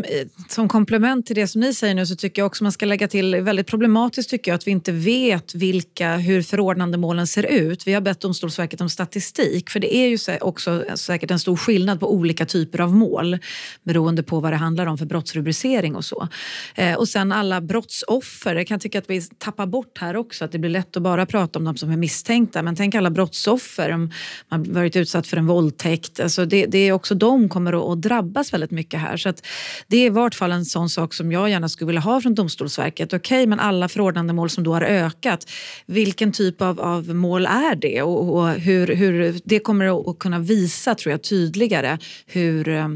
som 0.49 0.69
komplement 0.69 1.27
till 1.27 1.37
det 1.37 1.49
som 1.49 1.61
ni 1.61 1.75
säger 1.75 1.95
nu 1.95 2.07
så 2.07 2.17
tycker 2.17 2.43
jag 2.43 2.47
också 2.47 2.65
man 2.65 2.73
ska 2.73 2.87
lägga 2.87 3.09
till, 3.09 3.37
väldigt 3.37 3.67
problematiskt 3.67 4.31
tycker 4.31 4.51
jag 4.51 4.57
att 4.57 4.67
vi 4.67 4.71
inte 4.71 4.93
vet 4.93 5.55
vilka, 5.55 6.17
hur 6.17 6.43
förordnandemålen 6.43 7.27
ser 7.27 7.47
ut. 7.47 7.87
Vi 7.87 7.93
har 7.93 8.01
bett 8.01 8.21
Domstolsverket 8.21 8.81
om 8.81 8.89
statistik 8.89 9.71
för 9.71 9.81
det 9.81 9.97
är 9.97 10.09
ju 10.09 10.39
också 10.41 10.85
säkert 10.95 11.31
en 11.31 11.39
stor 11.39 11.57
skillnad 11.57 12.01
på 12.01 12.13
olika 12.13 12.47
typer 12.47 12.81
av 12.81 12.95
mål 12.95 13.39
beroende 13.83 14.23
på 14.23 14.41
vad 14.41 14.53
det 14.53 14.57
handlar 14.57 14.87
om 14.87 14.99
för 14.99 15.07
brottsrubricering 15.07 15.97
och 15.97 16.05
så. 16.05 16.29
Eh, 16.75 16.95
och 16.95 17.09
sen 17.09 17.33
alla 17.33 17.61
brottsoffer, 17.61 18.55
jag 18.55 18.67
kan 18.67 18.81
tycka 18.81 18.99
att 18.99 19.11
vi 19.11 19.23
tappar 19.23 19.67
bort 19.67 19.99
här 19.99 20.17
också 20.17 20.45
att 20.45 20.53
det 20.53 20.59
blir 20.59 20.71
lätt 20.71 20.97
att 20.97 21.03
bara 21.03 21.27
prata 21.27 21.59
om 21.59 21.65
de 21.65 21.77
som 21.77 21.91
är 21.91 21.97
misstänkta 21.97 22.63
men 22.63 22.77
tänk 22.77 22.95
alla 22.95 23.11
brottsoffer, 23.11 23.93
om 23.93 24.11
man 24.49 24.73
varit 24.73 24.97
utsatt 24.97 25.27
för 25.27 25.37
en 25.37 25.47
våldtäkt, 25.47 26.21
alltså 26.21 26.45
det, 26.45 26.67
det 26.67 26.79
är 26.79 26.93
också 26.93 27.15
de 27.15 27.49
kommer 27.49 27.93
att 27.93 28.03
drabbas 28.03 28.26
drabbas 28.27 28.53
väldigt 28.53 28.71
mycket 28.71 29.01
här. 29.01 29.17
Så 29.17 29.29
att 29.29 29.47
det 29.87 29.97
är 29.97 30.07
i 30.07 30.11
vart 30.11 30.35
fall 30.35 30.53
en 30.53 30.65
sån 30.65 30.89
sak 30.89 31.15
som 31.15 31.33
jag 31.33 31.51
gärna 31.51 31.69
skulle 31.69 31.87
vilja 31.87 32.01
ha 32.01 32.21
från 32.21 32.35
Domstolsverket. 32.35 33.13
Okej, 33.13 33.19
okay, 33.19 33.47
men 33.47 33.61
alla 33.61 33.89
förordnandemål 33.89 34.51
som 34.51 34.65
då 34.65 34.73
har 34.73 34.83
ökat, 34.83 35.51
vilken 35.87 36.33
typ 36.33 36.63
av, 36.63 36.81
av 36.81 37.15
mål 37.15 37.47
är 37.47 37.77
det? 37.77 38.03
Och, 38.03 38.37
och 38.37 38.49
hur, 38.49 38.87
hur, 38.87 39.41
det 39.45 39.59
kommer 39.59 40.11
att 40.11 40.19
kunna 40.19 40.39
visa, 40.39 40.95
tror 40.95 41.11
jag, 41.11 41.23
tydligare 41.23 41.99
hur, 42.27 42.69
eh, 42.69 42.89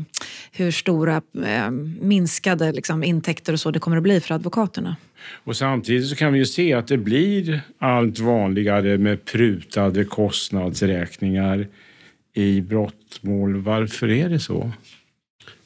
hur 0.53 0.71
stora 0.71 1.23
eh, 1.47 1.71
minskade 2.01 2.73
liksom, 2.73 3.05
intäkter 3.05 3.53
och 3.53 3.61
så 3.61 3.71
det 3.71 3.79
kommer 3.79 3.97
att 3.97 4.03
bli 4.03 4.21
för 4.21 4.35
advokaterna. 4.35 4.97
Och 5.45 5.57
samtidigt 5.57 6.09
så 6.09 6.17
kan 6.17 6.33
vi 6.33 6.39
ju 6.39 6.47
se 6.47 6.73
att 6.73 6.87
det 6.87 6.99
blir 6.99 7.61
allt 7.79 8.19
vanligare 8.19 8.99
med 8.99 9.25
prutade 9.25 10.05
kostnadsräkningar 10.05 11.67
i 12.35 12.61
brottmål. 12.61 13.57
Varför 13.57 14.11
är 14.11 14.29
det 14.29 14.41
så? 14.41 14.73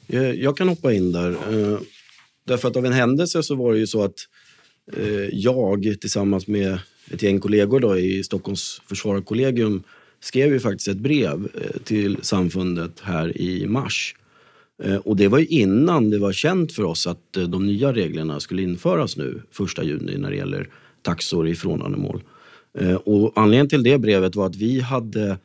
Eh, 0.07 0.31
jag 0.31 0.57
kan 0.57 0.69
hoppa 0.69 0.93
in 0.93 1.11
där. 1.11 1.31
Eh, 1.31 1.79
därför 2.47 2.67
att 2.67 2.77
av 2.77 2.85
en 2.85 2.93
händelse 2.93 3.43
så 3.43 3.55
var 3.55 3.73
det 3.73 3.79
ju 3.79 3.87
så 3.87 4.03
att 4.03 4.15
eh, 4.93 5.29
jag 5.31 5.95
tillsammans 6.01 6.47
med 6.47 6.79
ett 7.11 7.23
gäng 7.23 7.39
kollegor 7.39 7.79
då 7.79 7.97
i 7.97 8.23
Stockholms 8.23 8.81
försvararkollegium 8.87 9.83
skrev 10.19 10.53
ju 10.53 10.59
faktiskt 10.59 10.87
ett 10.87 10.97
brev 10.97 11.47
till 11.83 12.17
samfundet 12.21 12.99
här 12.99 13.37
i 13.37 13.67
mars. 13.67 14.15
Och 15.03 15.15
det 15.15 15.27
var 15.27 15.39
ju 15.39 15.45
innan 15.45 16.09
det 16.09 16.19
var 16.19 16.33
känt 16.33 16.71
för 16.71 16.83
oss 16.83 17.07
att 17.07 17.31
de 17.31 17.65
nya 17.67 17.93
reglerna 17.93 18.39
skulle 18.39 18.61
införas 18.61 19.17
nu 19.17 19.41
första 19.51 19.83
juni 19.83 20.17
när 20.17 20.29
det 20.29 20.35
gäller 20.35 20.69
taxor 21.01 21.47
i 21.47 21.55
frånandemål. 21.55 22.21
Och 23.03 23.33
anledningen 23.35 23.69
till 23.69 23.83
det 23.83 23.97
brevet 23.97 24.35
var 24.35 24.45
att 24.45 24.55
vi 24.55 24.79
hade 24.79 25.37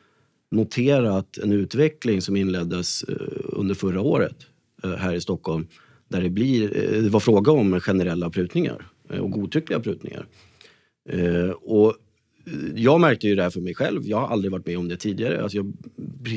noterat 0.51 1.37
en 1.37 1.51
utveckling 1.51 2.21
som 2.21 2.35
inleddes 2.35 3.03
under 3.43 3.75
förra 3.75 4.01
året 4.01 4.35
Eh, 4.83 4.91
här 4.91 5.13
i 5.13 5.21
Stockholm 5.21 5.67
där 6.07 6.21
det, 6.21 6.29
blir, 6.29 6.77
eh, 6.77 7.01
det 7.01 7.09
var 7.09 7.19
fråga 7.19 7.51
om 7.51 7.79
generella 7.79 8.29
prutningar 8.29 8.85
eh, 9.09 9.19
och 9.19 9.31
godtyckliga 9.31 9.79
prutningar. 9.79 10.25
Och 11.61 11.93
jag 12.75 13.01
märkte 13.01 13.27
ju 13.27 13.35
det 13.35 13.43
här 13.43 13.49
för 13.49 13.61
mig 13.61 13.75
själv. 13.75 14.01
Jag 14.05 14.17
har 14.17 14.27
aldrig 14.27 14.51
varit 14.51 14.65
med 14.65 14.77
om 14.77 14.87
det 14.87 14.97
tidigare. 14.97 15.43
Alltså 15.43 15.57
jag 15.57 15.73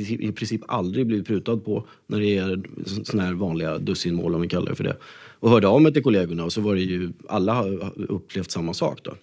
i 0.09 0.33
princip 0.33 0.61
aldrig 0.69 1.07
blivit 1.07 1.27
prutad 1.27 1.57
på 1.57 1.87
när 2.07 2.21
det 2.21 2.39
är 2.39 2.63
sådana 3.05 3.29
här 3.29 3.35
vanliga 3.35 3.79
dussinmål 3.79 4.35
om 4.35 4.41
vi 4.41 4.49
kallar 4.49 4.71
det 4.71 4.75
för 4.75 4.85
det. 4.85 4.97
Och 5.41 5.51
hörde 5.51 5.69
av 5.69 5.83
mig 5.83 5.93
till 5.93 6.03
kollegorna 6.03 6.45
och 6.45 6.53
så 6.53 6.61
var 6.61 6.75
det 6.75 6.81
ju, 6.81 7.13
alla 7.29 7.53
har 7.53 7.93
upplevt 7.97 8.51
samma 8.51 8.75
sak 8.75 9.01
då. 9.03 9.15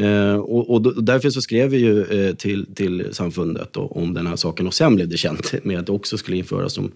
Eh, 0.00 0.36
och, 0.36 0.70
och, 0.70 1.04
därför 1.04 1.30
så 1.30 1.42
skrev 1.42 1.70
vi 1.70 1.78
ju 1.78 2.02
eh, 2.04 2.34
till, 2.34 2.66
till 2.74 3.08
samfundet 3.12 3.72
då, 3.72 3.80
om 3.80 4.14
den 4.14 4.26
här 4.26 4.36
saken 4.36 4.66
och 4.66 4.74
sen 4.74 4.94
blev 4.94 5.08
det 5.08 5.16
känt 5.16 5.64
med 5.64 5.78
att 5.78 5.86
det 5.86 5.92
också 5.92 6.18
skulle 6.18 6.36
införas 6.36 6.72
som 6.72 6.92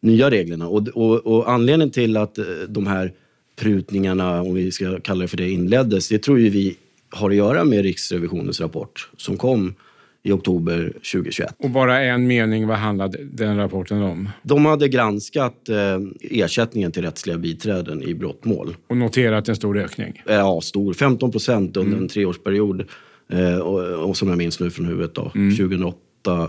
nya 0.00 0.30
reglerna. 0.30 0.68
Och, 0.68 0.88
och, 0.88 1.26
och 1.26 1.50
anledningen 1.50 1.90
till 1.90 2.16
att 2.16 2.38
eh, 2.38 2.44
de 2.68 2.86
här 2.86 3.12
prutningarna, 3.56 4.42
om 4.42 4.54
vi 4.54 4.72
ska 4.72 5.00
kalla 5.00 5.22
det 5.22 5.28
för 5.28 5.36
det, 5.36 5.50
inleddes, 5.50 6.08
det 6.08 6.18
tror 6.18 6.38
ju 6.40 6.48
vi 6.48 6.76
har 7.10 7.30
att 7.30 7.36
göra 7.36 7.64
med 7.64 7.82
Riksrevisionens 7.82 8.60
rapport 8.60 9.10
som 9.16 9.36
kom 9.36 9.74
i 10.22 10.32
oktober 10.32 10.92
2021. 11.12 11.54
Och 11.58 11.70
bara 11.70 12.00
en 12.00 12.26
mening, 12.26 12.66
vad 12.66 12.76
handlade 12.76 13.18
den 13.24 13.56
rapporten 13.56 14.02
om? 14.02 14.28
De 14.42 14.66
hade 14.66 14.88
granskat 14.88 15.68
eh, 15.68 15.98
ersättningen 16.20 16.92
till 16.92 17.02
rättsliga 17.02 17.38
biträden 17.38 18.02
i 18.02 18.14
brottmål. 18.14 18.76
Och 18.86 18.96
noterat 18.96 19.48
en 19.48 19.56
stor 19.56 19.78
ökning? 19.78 20.22
Ja, 20.26 20.60
stor. 20.60 20.92
15 20.92 21.30
procent 21.30 21.76
under 21.76 21.92
mm. 21.92 22.02
en 22.02 22.08
treårsperiod. 22.08 22.84
Eh, 23.32 23.58
och, 23.58 24.08
och, 24.08 24.16
som 24.16 24.28
jag 24.28 24.38
minns 24.38 24.60
nu 24.60 24.70
från 24.70 24.86
huvudet 24.86 25.14
då, 25.14 25.32
mm. 25.34 25.56
2008, 25.56 25.98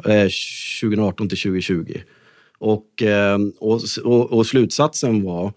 eh, 0.05 0.29
2018 0.81 1.29
till 1.29 1.37
2020. 1.37 1.97
Och, 2.59 3.01
ehm, 3.01 3.53
och, 3.59 3.81
och, 4.03 4.31
och 4.31 4.47
slutsatsen 4.47 5.23
var 5.23 5.53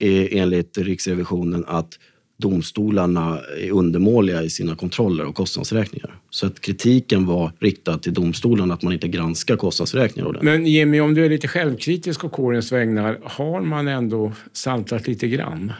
eh, 0.00 0.26
enligt 0.30 0.78
Riksrevisionen 0.78 1.64
att 1.66 1.98
domstolarna 2.36 3.40
är 3.60 3.70
undermåliga 3.70 4.42
i 4.42 4.50
sina 4.50 4.76
kontroller 4.76 5.24
och 5.24 5.34
kostnadsräkningar. 5.34 6.18
Så 6.30 6.46
att 6.46 6.60
kritiken 6.60 7.26
var 7.26 7.52
riktad 7.58 7.98
till 7.98 8.14
domstolarna 8.14 8.74
att 8.74 8.82
man 8.82 8.92
inte 8.92 9.08
granskar 9.08 9.56
kostnadsräkningar 9.56 10.28
ordentligt. 10.28 10.52
Men 10.52 10.66
Jimmy, 10.66 11.00
om 11.00 11.14
du 11.14 11.24
är 11.24 11.30
lite 11.30 11.48
självkritisk 11.48 12.24
och 12.24 12.32
kårens 12.32 12.72
vägnar, 12.72 13.20
har 13.22 13.60
man 13.60 13.88
ändå 13.88 14.32
saltat 14.52 15.06
lite 15.06 15.28
grann? 15.28 15.72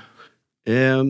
Eh, 0.69 1.05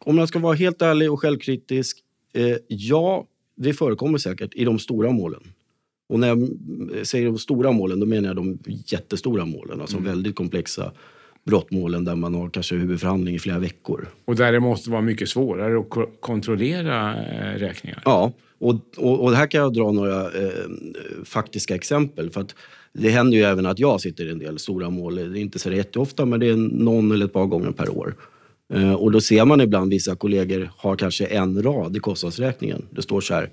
om 0.00 0.18
jag 0.18 0.28
ska 0.28 0.38
vara 0.38 0.54
helt 0.54 0.82
ärlig 0.82 1.12
och 1.12 1.20
självkritisk, 1.20 1.98
eh, 2.34 2.56
ja, 2.68 3.26
det 3.56 3.72
förekommer 3.72 4.18
säkert 4.18 4.54
i 4.54 4.64
de 4.64 4.78
stora 4.78 5.10
målen. 5.10 5.42
Och 6.10 6.20
när 6.20 6.28
jag 6.28 6.48
säger 7.06 7.26
de 7.26 7.38
stora 7.38 7.72
målen, 7.72 8.00
då 8.00 8.06
menar 8.06 8.28
jag 8.28 8.36
de 8.36 8.58
jättestora 8.86 9.44
målen. 9.44 9.80
Alltså 9.80 9.96
mm. 9.96 10.08
väldigt 10.08 10.36
komplexa 10.36 10.92
brottmålen 11.44 12.04
där 12.04 12.14
man 12.14 12.34
har 12.34 12.50
kanske 12.50 12.74
huvudförhandling 12.74 13.34
i 13.34 13.38
flera 13.38 13.58
veckor. 13.58 14.08
Och 14.24 14.36
där 14.36 14.52
det 14.52 14.60
måste 14.60 14.90
vara 14.90 15.00
mycket 15.00 15.28
svårare 15.28 15.78
att 15.78 16.20
kontrollera 16.20 17.16
eh, 17.16 17.58
räkningar? 17.58 18.02
Ja, 18.04 18.32
och, 18.58 18.74
och, 18.96 19.20
och 19.20 19.32
här 19.32 19.46
kan 19.46 19.60
jag 19.60 19.72
dra 19.74 19.92
några 19.92 20.20
eh, 20.20 20.50
faktiska 21.24 21.74
exempel. 21.74 22.30
För 22.30 22.40
att 22.40 22.54
det 22.92 23.10
händer 23.10 23.38
ju 23.38 23.44
även 23.44 23.66
att 23.66 23.78
jag 23.78 24.00
sitter 24.00 24.26
i 24.26 24.30
en 24.30 24.38
del 24.38 24.58
stora 24.58 24.90
mål. 24.90 25.14
Det 25.14 25.22
är 25.22 25.36
inte 25.36 25.58
så 25.58 25.72
jätteofta, 25.72 26.24
men 26.24 26.40
det 26.40 26.46
är 26.46 26.56
någon 26.56 27.12
eller 27.12 27.26
ett 27.26 27.32
par 27.32 27.46
gånger 27.46 27.70
per 27.70 27.98
år. 27.98 28.14
Eh, 28.72 28.92
och 28.92 29.12
då 29.12 29.20
ser 29.20 29.44
man 29.44 29.60
ibland 29.60 29.90
vissa 29.90 30.16
kollegor 30.16 30.70
har 30.76 30.96
kanske 30.96 31.26
en 31.26 31.62
rad 31.62 31.96
i 31.96 32.00
kostnadsräkningen. 32.00 32.86
Det 32.90 33.02
står 33.02 33.20
så 33.20 33.34
här, 33.34 33.50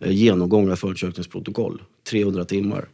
eh, 0.00 0.12
genomgång 0.12 0.70
av 0.70 0.76
förundersökningsprotokoll, 0.76 1.82
300 2.10 2.44
timmar. 2.44 2.88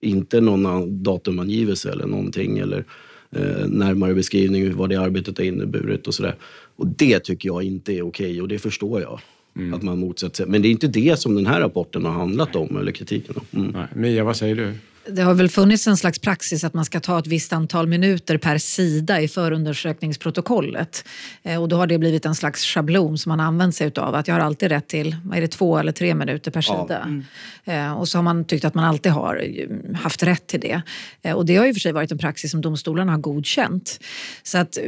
Inte 0.00 0.40
någon 0.40 1.02
datumangivelse 1.02 1.92
eller 1.92 2.06
någonting 2.06 2.58
eller 2.58 2.84
eh, 3.30 3.68
närmare 3.68 4.14
beskrivning 4.14 4.76
vad 4.76 4.88
det 4.88 4.96
arbetet 4.96 5.38
har 5.38 5.44
inneburit 5.44 6.06
och 6.06 6.14
sådär. 6.14 6.36
Och 6.76 6.86
det 6.86 7.18
tycker 7.18 7.48
jag 7.48 7.62
inte 7.62 7.92
är 7.92 8.02
okej 8.02 8.26
okay, 8.26 8.40
och 8.40 8.48
det 8.48 8.58
förstår 8.58 9.00
jag. 9.00 9.20
Mm. 9.56 9.74
Att 9.74 9.82
man 9.82 9.98
motsätter 9.98 10.36
sig. 10.36 10.46
Men 10.46 10.62
det 10.62 10.68
är 10.68 10.70
inte 10.70 10.86
det 10.86 11.20
som 11.20 11.34
den 11.34 11.46
här 11.46 11.60
rapporten 11.60 12.04
har 12.04 12.12
handlat 12.12 12.56
om 12.56 12.76
eller 12.76 12.92
kritiken 12.92 13.34
om. 13.36 13.64
Mm. 13.64 13.86
Mia, 13.94 14.24
vad 14.24 14.36
säger 14.36 14.54
du? 14.54 14.74
Det 15.12 15.22
har 15.22 15.34
väl 15.34 15.48
funnits 15.48 15.86
en 15.86 15.96
slags 15.96 16.18
praxis 16.18 16.64
att 16.64 16.74
man 16.74 16.84
ska 16.84 17.00
ta 17.00 17.18
ett 17.18 17.26
visst 17.26 17.52
antal 17.52 17.86
minuter 17.86 18.38
per 18.38 18.58
sida 18.58 19.20
i 19.20 19.28
förundersökningsprotokollet. 19.28 21.04
Eh, 21.42 21.62
och 21.62 21.68
då 21.68 21.76
har 21.76 21.86
det 21.86 21.98
blivit 21.98 22.26
en 22.26 22.34
slags 22.34 22.64
schablon 22.64 23.18
som 23.18 23.30
man 23.30 23.40
använt 23.40 23.74
sig 23.74 23.92
av. 23.96 24.14
Att 24.14 24.28
jag 24.28 24.34
har 24.34 24.40
alltid 24.40 24.68
rätt 24.68 24.88
till 24.88 25.16
vad 25.24 25.38
är 25.38 25.40
det, 25.40 25.48
två 25.48 25.78
eller 25.78 25.92
tre 25.92 26.14
minuter 26.14 26.50
per 26.50 26.60
sida. 26.60 26.84
Ja. 26.88 27.02
Mm. 27.02 27.24
Eh, 27.64 27.98
och 27.98 28.08
så 28.08 28.18
har 28.18 28.22
man 28.22 28.44
tyckt 28.44 28.64
att 28.64 28.74
man 28.74 28.84
alltid 28.84 29.12
har 29.12 29.36
eh, 29.36 29.96
haft 29.96 30.22
rätt 30.22 30.46
till 30.46 30.60
det. 30.60 30.82
Och 31.34 31.46
det 31.46 31.56
har 31.56 31.66
ju 31.66 31.72
för 31.72 31.80
sig 31.80 31.92
varit 31.92 32.12
en 32.12 32.18
praxis 32.18 32.50
som 32.50 32.60
domstolarna 32.60 33.12
har 33.12 33.18
godkänt. 33.18 34.00
Så 34.42 34.58
att 34.58 34.78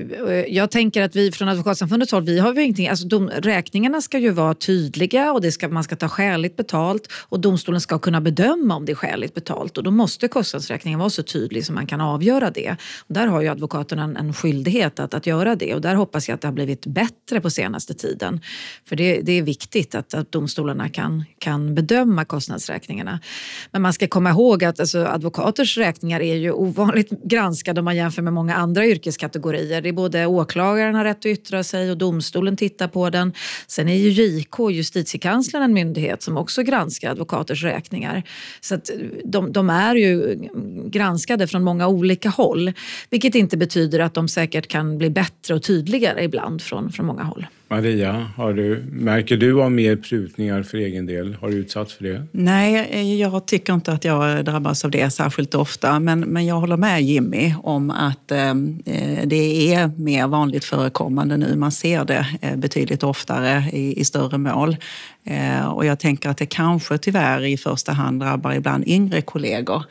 jag 0.48 0.70
tänker 0.70 1.02
att 1.02 1.16
vi 1.16 1.32
från 1.32 1.48
Advokatsamfundets 1.48 2.12
håll, 2.12 2.24
vi 2.24 2.38
har 2.38 2.54
ju 2.54 2.62
ingenting, 2.62 2.88
alltså 2.88 3.06
de, 3.06 3.28
räkningarna 3.28 4.00
ska 4.00 4.18
ju 4.18 4.30
vara 4.30 4.54
tydliga 4.54 5.32
och 5.32 5.40
det 5.40 5.52
ska, 5.52 5.68
man 5.68 5.84
ska 5.84 5.96
ta 5.96 6.08
skäligt 6.08 6.56
betalt 6.56 7.08
och 7.12 7.40
domstolen 7.40 7.80
ska 7.80 7.98
kunna 7.98 8.20
bedöma 8.20 8.76
om 8.76 8.84
det 8.84 8.92
är 8.92 8.96
skäligt 8.96 9.34
betalt. 9.34 9.78
Och 9.78 9.84
då 9.84 9.90
måste 9.90 10.11
måste 10.12 10.28
kostnadsräkningen 10.28 10.98
vara 10.98 11.10
så 11.10 11.22
tydlig 11.22 11.66
som 11.66 11.74
man 11.74 11.86
kan 11.86 12.00
avgöra 12.00 12.50
det. 12.50 12.76
Och 13.08 13.14
där 13.14 13.26
har 13.26 13.40
ju 13.40 13.48
advokaterna 13.48 14.02
en, 14.04 14.16
en 14.16 14.34
skyldighet 14.34 15.00
att, 15.00 15.14
att 15.14 15.26
göra 15.26 15.56
det 15.56 15.74
och 15.74 15.80
där 15.80 15.94
hoppas 15.94 16.28
jag 16.28 16.34
att 16.34 16.40
det 16.40 16.48
har 16.48 16.52
blivit 16.52 16.86
bättre 16.86 17.40
på 17.40 17.50
senaste 17.50 17.94
tiden. 17.94 18.40
För 18.84 18.96
det, 18.96 19.20
det 19.20 19.32
är 19.32 19.42
viktigt 19.42 19.94
att, 19.94 20.14
att 20.14 20.32
domstolarna 20.32 20.88
kan, 20.88 21.24
kan 21.38 21.74
bedöma 21.74 22.24
kostnadsräkningarna. 22.24 23.20
Men 23.70 23.82
man 23.82 23.92
ska 23.92 24.06
komma 24.06 24.30
ihåg 24.30 24.64
att 24.64 24.80
alltså, 24.80 25.04
advokaters 25.04 25.78
räkningar 25.78 26.20
är 26.20 26.34
ju 26.34 26.52
ovanligt 26.52 27.10
granskade 27.24 27.80
om 27.80 27.84
man 27.84 27.96
jämför 27.96 28.22
med 28.22 28.32
många 28.32 28.54
andra 28.54 28.86
yrkeskategorier. 28.86 29.82
Det 29.82 29.88
är 29.88 29.92
både 29.92 30.26
åklagaren 30.26 30.94
har 30.94 31.04
rätt 31.04 31.18
att 31.18 31.26
yttra 31.26 31.64
sig 31.64 31.90
och 31.90 31.98
domstolen 31.98 32.56
tittar 32.56 32.88
på 32.88 33.10
den. 33.10 33.32
Sen 33.66 33.88
är 33.88 33.96
ju 33.96 34.08
JK, 34.10 34.70
justitiekanslern, 34.70 35.62
en 35.62 35.74
myndighet 35.74 36.22
som 36.22 36.36
också 36.36 36.62
granskar 36.62 37.10
advokaters 37.10 37.64
räkningar. 37.64 38.22
Så 38.60 38.74
att 38.74 38.90
de, 39.24 39.52
de 39.52 39.70
är 39.70 39.91
är 39.96 40.00
ju 40.00 40.48
granskade 40.86 41.46
från 41.46 41.64
många 41.64 41.88
olika 41.88 42.28
håll. 42.28 42.72
Vilket 43.10 43.34
inte 43.34 43.56
betyder 43.56 44.00
att 44.00 44.14
de 44.14 44.28
säkert 44.28 44.68
kan 44.68 44.98
bli 44.98 45.10
bättre 45.10 45.54
och 45.54 45.62
tydligare 45.62 46.24
ibland 46.24 46.62
från, 46.62 46.92
från 46.92 47.06
många 47.06 47.22
håll. 47.22 47.46
Maria, 47.72 48.30
har 48.36 48.52
du, 48.52 48.84
märker 48.90 49.36
du 49.36 49.62
av 49.62 49.72
mer 49.72 49.96
prutningar 49.96 50.62
för 50.62 50.78
egen 50.78 51.06
del? 51.06 51.34
Har 51.34 51.48
du 51.48 51.54
utsatts 51.54 51.94
för 51.94 52.04
det? 52.04 52.26
Nej, 52.32 52.88
eh, 52.90 53.14
jag 53.14 53.46
tycker 53.46 53.74
inte 53.74 53.92
att 53.92 54.04
jag 54.04 54.44
drabbas 54.44 54.84
av 54.84 54.90
det 54.90 55.10
särskilt 55.10 55.54
ofta. 55.54 56.00
Men, 56.00 56.20
men 56.20 56.46
jag 56.46 56.54
håller 56.54 56.76
med 56.76 57.02
Jimmy 57.02 57.54
om 57.62 57.90
att 57.90 58.30
eh, 58.30 58.50
eh, 58.50 59.24
det 59.24 59.74
är 59.74 59.90
mer 59.96 60.26
vanligt 60.26 60.64
förekommande 60.64 61.36
nu. 61.36 61.56
Man 61.56 61.72
ser 61.72 62.04
det 62.04 62.26
eh, 62.42 62.56
betydligt 62.56 63.02
oftare 63.02 63.64
i, 63.72 64.00
i 64.00 64.04
större 64.04 64.38
mål. 64.38 64.76
Eh, 65.24 65.66
och 65.66 65.86
jag 65.86 65.98
tänker 65.98 66.28
att 66.28 66.38
det 66.38 66.46
kanske 66.46 66.98
tyvärr 66.98 67.44
i 67.44 67.56
första 67.56 67.92
hand 67.92 68.20
drabbar 68.20 68.52
ibland 68.52 68.84
yngre 68.86 69.22
kollegor 69.22 69.84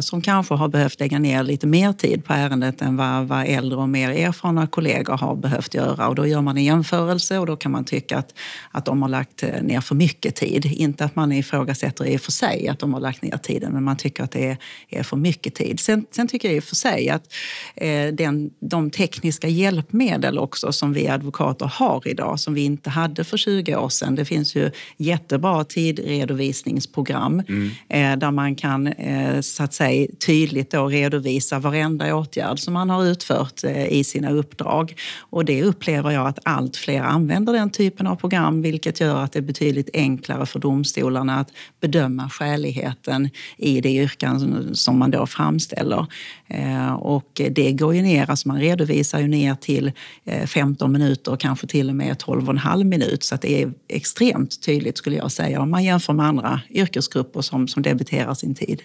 som 0.00 0.22
kanske 0.22 0.54
har 0.54 0.68
behövt 0.68 1.00
lägga 1.00 1.18
ner 1.18 1.42
lite 1.42 1.66
mer 1.66 1.92
tid 1.92 2.24
på 2.24 2.32
ärendet 2.32 2.82
än 2.82 2.96
vad, 2.96 3.26
vad 3.26 3.46
äldre 3.46 3.78
och 3.78 3.88
mer 3.88 4.10
erfarna 4.10 4.66
kollegor 4.66 5.16
har 5.16 5.36
behövt 5.36 5.74
göra. 5.74 6.08
Och 6.08 6.14
då 6.14 6.26
gör 6.26 6.40
man 6.40 6.56
en 6.56 6.64
jämförelse 6.64 7.38
och 7.38 7.46
då 7.46 7.56
kan 7.56 7.72
man 7.72 7.84
tycka 7.84 8.18
att, 8.18 8.34
att 8.70 8.84
de 8.84 9.02
har 9.02 9.08
lagt 9.08 9.42
eh, 9.42 9.62
ner 9.62 9.80
för 9.80 9.94
mycket 9.94 10.34
tid. 10.34 10.64
Inte 10.66 11.04
att 11.04 11.16
man 11.16 11.32
ifrågasätter 11.32 12.06
i 12.06 12.16
och 12.16 12.20
för 12.20 12.32
sig 12.32 12.68
att 12.68 12.78
de 12.78 12.94
har 12.94 13.00
lagt 13.00 13.22
ner 13.22 13.36
tiden, 13.36 13.72
men 13.72 13.84
man 13.84 13.96
tycker 13.96 14.24
att 14.24 14.30
det 14.30 14.46
är, 14.46 14.56
är 14.88 15.02
för 15.02 15.16
mycket 15.16 15.54
tid. 15.54 15.80
Sen, 15.80 16.06
sen 16.10 16.28
tycker 16.28 16.48
jag 16.48 16.56
i 16.56 16.60
och 16.60 16.64
för 16.64 16.76
sig 16.76 17.10
att 17.10 17.32
eh, 17.74 18.06
den, 18.12 18.50
de 18.60 18.90
tekniska 18.90 19.48
hjälpmedel 19.48 20.38
också 20.38 20.72
som 20.72 20.92
vi 20.92 21.08
advokater 21.08 21.66
har 21.74 22.08
idag, 22.08 22.40
som 22.40 22.54
vi 22.54 22.64
inte 22.64 22.90
hade 22.90 23.24
för 23.24 23.36
20 23.36 23.76
år 23.76 23.88
sedan. 23.88 24.14
Det 24.14 24.24
finns 24.24 24.54
ju 24.54 24.70
jättebra 24.96 25.64
tidredovisningsprogram 25.64 27.42
mm. 27.48 27.70
eh, 27.88 28.18
där 28.18 28.30
man 28.30 28.54
kan 28.54 28.86
eh, 28.86 29.40
så 29.56 29.62
att 29.62 29.74
säga, 29.74 30.06
tydligt 30.26 30.70
då 30.70 30.86
redovisa 30.86 31.58
varenda 31.58 32.14
åtgärd 32.14 32.58
som 32.58 32.74
man 32.74 32.90
har 32.90 33.04
utfört 33.04 33.64
eh, 33.64 33.86
i 33.86 34.04
sina 34.04 34.30
uppdrag. 34.30 34.94
Och 35.20 35.44
det 35.44 35.62
upplever 35.62 36.10
jag 36.10 36.26
att 36.26 36.38
allt 36.42 36.76
fler 36.76 37.00
använder 37.00 37.52
den 37.52 37.70
typen 37.70 38.06
av 38.06 38.16
program 38.16 38.62
vilket 38.62 39.00
gör 39.00 39.16
att 39.16 39.32
det 39.32 39.38
är 39.38 39.42
betydligt 39.42 39.90
enklare 39.92 40.46
för 40.46 40.58
domstolarna 40.58 41.40
att 41.40 41.48
bedöma 41.80 42.30
skäligheten 42.30 43.30
i 43.56 43.80
det 43.80 43.90
yrkan 43.90 44.70
som 44.74 44.98
man 44.98 45.10
då 45.10 45.26
framställer. 45.26 46.06
Eh, 46.46 46.92
och 46.92 47.40
det 47.50 47.72
går 47.72 47.94
ju 47.94 48.02
ner, 48.02 48.30
alltså 48.30 48.48
man 48.48 48.60
redovisar 48.60 49.20
ju 49.20 49.28
ner 49.28 49.54
till 49.54 49.92
eh, 50.24 50.46
15 50.46 50.92
minuter 50.92 51.32
och 51.32 51.40
kanske 51.40 51.66
till 51.66 51.88
och 51.88 51.96
med 51.96 52.16
12,5 52.16 52.84
minut. 52.84 53.24
Så 53.24 53.36
det 53.36 53.62
är 53.62 53.72
extremt 53.88 54.62
tydligt 54.62 54.98
skulle 54.98 55.16
jag 55.16 55.32
säga 55.32 55.60
om 55.60 55.70
man 55.70 55.84
jämför 55.84 56.12
med 56.12 56.26
andra 56.26 56.60
yrkesgrupper 56.70 57.40
som, 57.40 57.68
som 57.68 57.82
debiterar 57.82 58.34
sin 58.34 58.54
tid. 58.54 58.82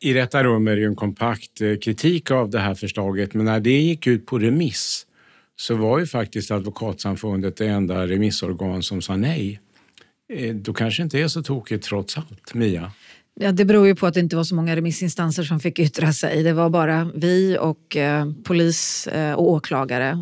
I 0.00 0.12
detta 0.12 0.44
rum 0.44 0.68
är 0.68 0.76
det 0.76 0.80
ju 0.80 0.86
en 0.86 0.96
kompakt 0.96 1.60
eh, 1.60 1.76
kritik 1.76 2.30
av 2.30 2.50
det 2.50 2.58
här 2.58 2.74
förslaget, 2.74 3.34
men 3.34 3.44
när 3.44 3.60
det 3.60 3.80
gick 3.80 4.06
ut 4.06 4.26
på 4.26 4.38
remiss 4.38 5.06
så 5.56 5.74
var 5.74 5.98
ju 5.98 6.06
faktiskt 6.06 6.50
Advokatsamfundet 6.50 7.56
det 7.56 7.66
enda 7.66 8.06
remissorgan 8.06 8.82
som 8.82 9.02
sa 9.02 9.16
nej. 9.16 9.60
Eh, 10.32 10.54
då 10.54 10.72
kanske 10.72 11.02
inte 11.02 11.18
är 11.18 11.28
så 11.28 11.42
tokigt 11.42 11.84
trots 11.84 12.18
allt, 12.18 12.54
Mia? 12.54 12.92
Ja, 13.40 13.52
det 13.52 13.64
beror 13.64 13.86
ju 13.86 13.94
på 13.94 14.06
att 14.06 14.14
det 14.14 14.20
inte 14.20 14.36
var 14.36 14.44
så 14.44 14.54
många 14.54 14.76
remissinstanser 14.76 15.42
som 15.42 15.60
fick 15.60 15.78
yttra 15.78 16.12
sig. 16.12 16.42
Det 16.42 16.52
var 16.52 16.70
bara 16.70 17.10
vi 17.14 17.58
och 17.60 17.96
eh, 17.96 18.26
polis 18.44 19.06
eh, 19.06 19.32
och 19.32 19.50
åklagare. 19.50 20.18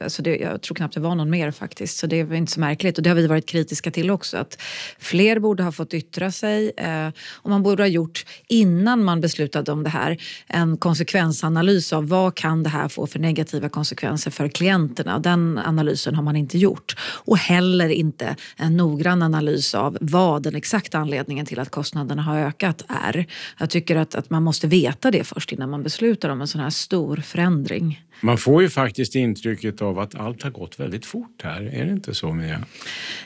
Alltså 0.00 0.22
det, 0.22 0.36
jag 0.36 0.62
tror 0.62 0.74
knappt 0.74 0.94
det 0.94 1.00
var 1.00 1.14
någon 1.14 1.30
mer 1.30 1.50
faktiskt, 1.50 1.98
så 1.98 2.06
det 2.06 2.20
är 2.20 2.34
inte 2.34 2.52
så 2.52 2.60
märkligt. 2.60 2.98
Och 2.98 3.04
det 3.04 3.10
har 3.10 3.14
vi 3.14 3.26
varit 3.26 3.46
kritiska 3.46 3.90
till 3.90 4.10
också. 4.10 4.36
Att 4.36 4.58
fler 4.98 5.38
borde 5.38 5.62
ha 5.62 5.72
fått 5.72 5.94
yttra 5.94 6.30
sig 6.30 6.72
eh, 6.76 7.08
och 7.34 7.50
man 7.50 7.62
borde 7.62 7.82
ha 7.82 7.88
gjort, 7.88 8.24
innan 8.48 9.04
man 9.04 9.20
beslutade 9.20 9.72
om 9.72 9.82
det 9.82 9.90
här, 9.90 10.16
en 10.46 10.76
konsekvensanalys 10.76 11.92
av 11.92 12.08
vad 12.08 12.34
kan 12.34 12.62
det 12.62 12.70
här 12.70 12.88
få 12.88 13.06
för 13.06 13.18
negativa 13.18 13.68
konsekvenser 13.68 14.30
för 14.30 14.48
klienterna. 14.48 15.18
Den 15.18 15.58
analysen 15.58 16.14
har 16.14 16.22
man 16.22 16.36
inte 16.36 16.58
gjort. 16.58 16.96
Och 17.00 17.38
heller 17.38 17.88
inte 17.88 18.36
en 18.56 18.76
noggrann 18.76 19.22
analys 19.22 19.74
av 19.74 19.98
vad 20.00 20.42
den 20.42 20.54
exakta 20.54 20.98
anledningen 20.98 21.46
till 21.46 21.58
att 21.58 21.70
kostnaderna 21.70 22.22
har 22.22 22.39
ökat 22.40 22.84
är. 22.88 23.26
Jag 23.58 23.70
tycker 23.70 23.96
att, 23.96 24.14
att 24.14 24.30
man 24.30 24.42
måste 24.42 24.66
veta 24.66 25.10
det 25.10 25.24
först 25.24 25.52
innan 25.52 25.70
man 25.70 25.82
beslutar 25.82 26.28
om 26.28 26.40
en 26.40 26.48
sån 26.48 26.60
här 26.60 26.70
stor 26.70 27.16
förändring. 27.16 28.00
Man 28.22 28.38
får 28.38 28.62
ju 28.62 28.68
faktiskt 28.68 29.14
intrycket 29.14 29.82
av 29.82 29.98
att 29.98 30.14
allt 30.14 30.42
har 30.42 30.50
gått 30.50 30.80
väldigt 30.80 31.06
fort 31.06 31.42
här. 31.42 31.62
Är 31.62 31.84
det 31.84 31.92
inte 31.92 32.14
så, 32.14 32.32
Mia? 32.32 32.60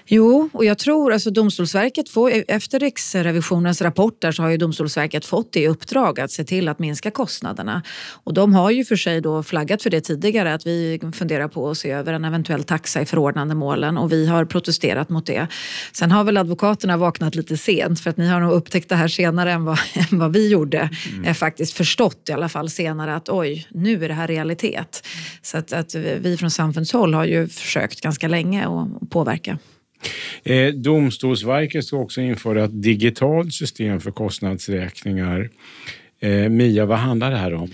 Jo, 0.06 0.48
och 0.52 0.64
jag 0.64 0.78
tror 0.78 1.12
alltså 1.12 1.30
Domstolsverket 1.30 2.08
får, 2.08 2.32
efter 2.48 2.80
Riksrevisionens 2.80 3.82
rapporter 3.82 4.32
så 4.32 4.42
har 4.42 4.50
ju 4.50 4.56
Domstolsverket 4.56 5.24
fått 5.24 5.56
i 5.56 5.66
uppdrag 5.66 6.20
att 6.20 6.30
se 6.30 6.44
till 6.44 6.68
att 6.68 6.78
minska 6.78 7.10
kostnaderna. 7.10 7.82
Och 8.24 8.34
de 8.34 8.54
har 8.54 8.70
ju 8.70 8.84
för 8.84 8.96
sig 8.96 9.20
då 9.20 9.42
flaggat 9.42 9.82
för 9.82 9.90
det 9.90 10.00
tidigare 10.00 10.54
att 10.54 10.66
vi 10.66 11.00
funderar 11.14 11.48
på 11.48 11.70
att 11.70 11.78
se 11.78 11.90
över 11.90 12.12
en 12.12 12.24
eventuell 12.24 12.64
taxa 12.64 13.00
i 13.00 13.06
förordnandemålen 13.06 13.98
och 13.98 14.12
vi 14.12 14.26
har 14.26 14.44
protesterat 14.44 15.08
mot 15.08 15.26
det. 15.26 15.46
Sen 15.92 16.10
har 16.10 16.24
väl 16.24 16.36
advokaterna 16.36 16.96
vaknat 16.96 17.34
lite 17.34 17.56
sent 17.56 18.00
för 18.00 18.10
att 18.10 18.16
ni 18.16 18.28
har 18.28 18.40
nog 18.40 18.52
upptäckt 18.52 18.88
det 18.88 18.96
här 18.96 19.03
senare 19.08 19.52
än 19.52 19.64
vad, 19.64 19.78
än 19.94 20.18
vad 20.18 20.32
vi 20.32 20.48
gjorde. 20.48 20.90
Mm. 21.12 21.34
Faktiskt 21.34 21.72
förstått 21.72 22.28
i 22.28 22.32
alla 22.32 22.48
fall 22.48 22.70
senare 22.70 23.14
att 23.14 23.28
oj, 23.28 23.66
nu 23.70 24.04
är 24.04 24.08
det 24.08 24.14
här 24.14 24.26
realitet. 24.26 25.06
Så 25.42 25.58
att, 25.58 25.72
att 25.72 25.94
vi 25.94 26.36
från 26.36 26.50
samfundshåll 26.50 27.14
har 27.14 27.24
ju 27.24 27.48
försökt 27.48 28.00
ganska 28.00 28.28
länge 28.28 28.66
att 28.66 29.10
påverka. 29.10 29.58
Eh, 30.42 30.68
Domstolsverket 30.74 31.84
ska 31.84 31.96
också 31.96 32.20
införa 32.20 32.64
ett 32.64 32.82
digitalt 32.82 33.54
system 33.54 34.00
för 34.00 34.10
kostnadsräkningar. 34.10 35.50
Eh, 36.20 36.48
Mia, 36.48 36.86
vad 36.86 36.98
handlar 36.98 37.30
det 37.30 37.36
här 37.36 37.54
om? 37.54 37.70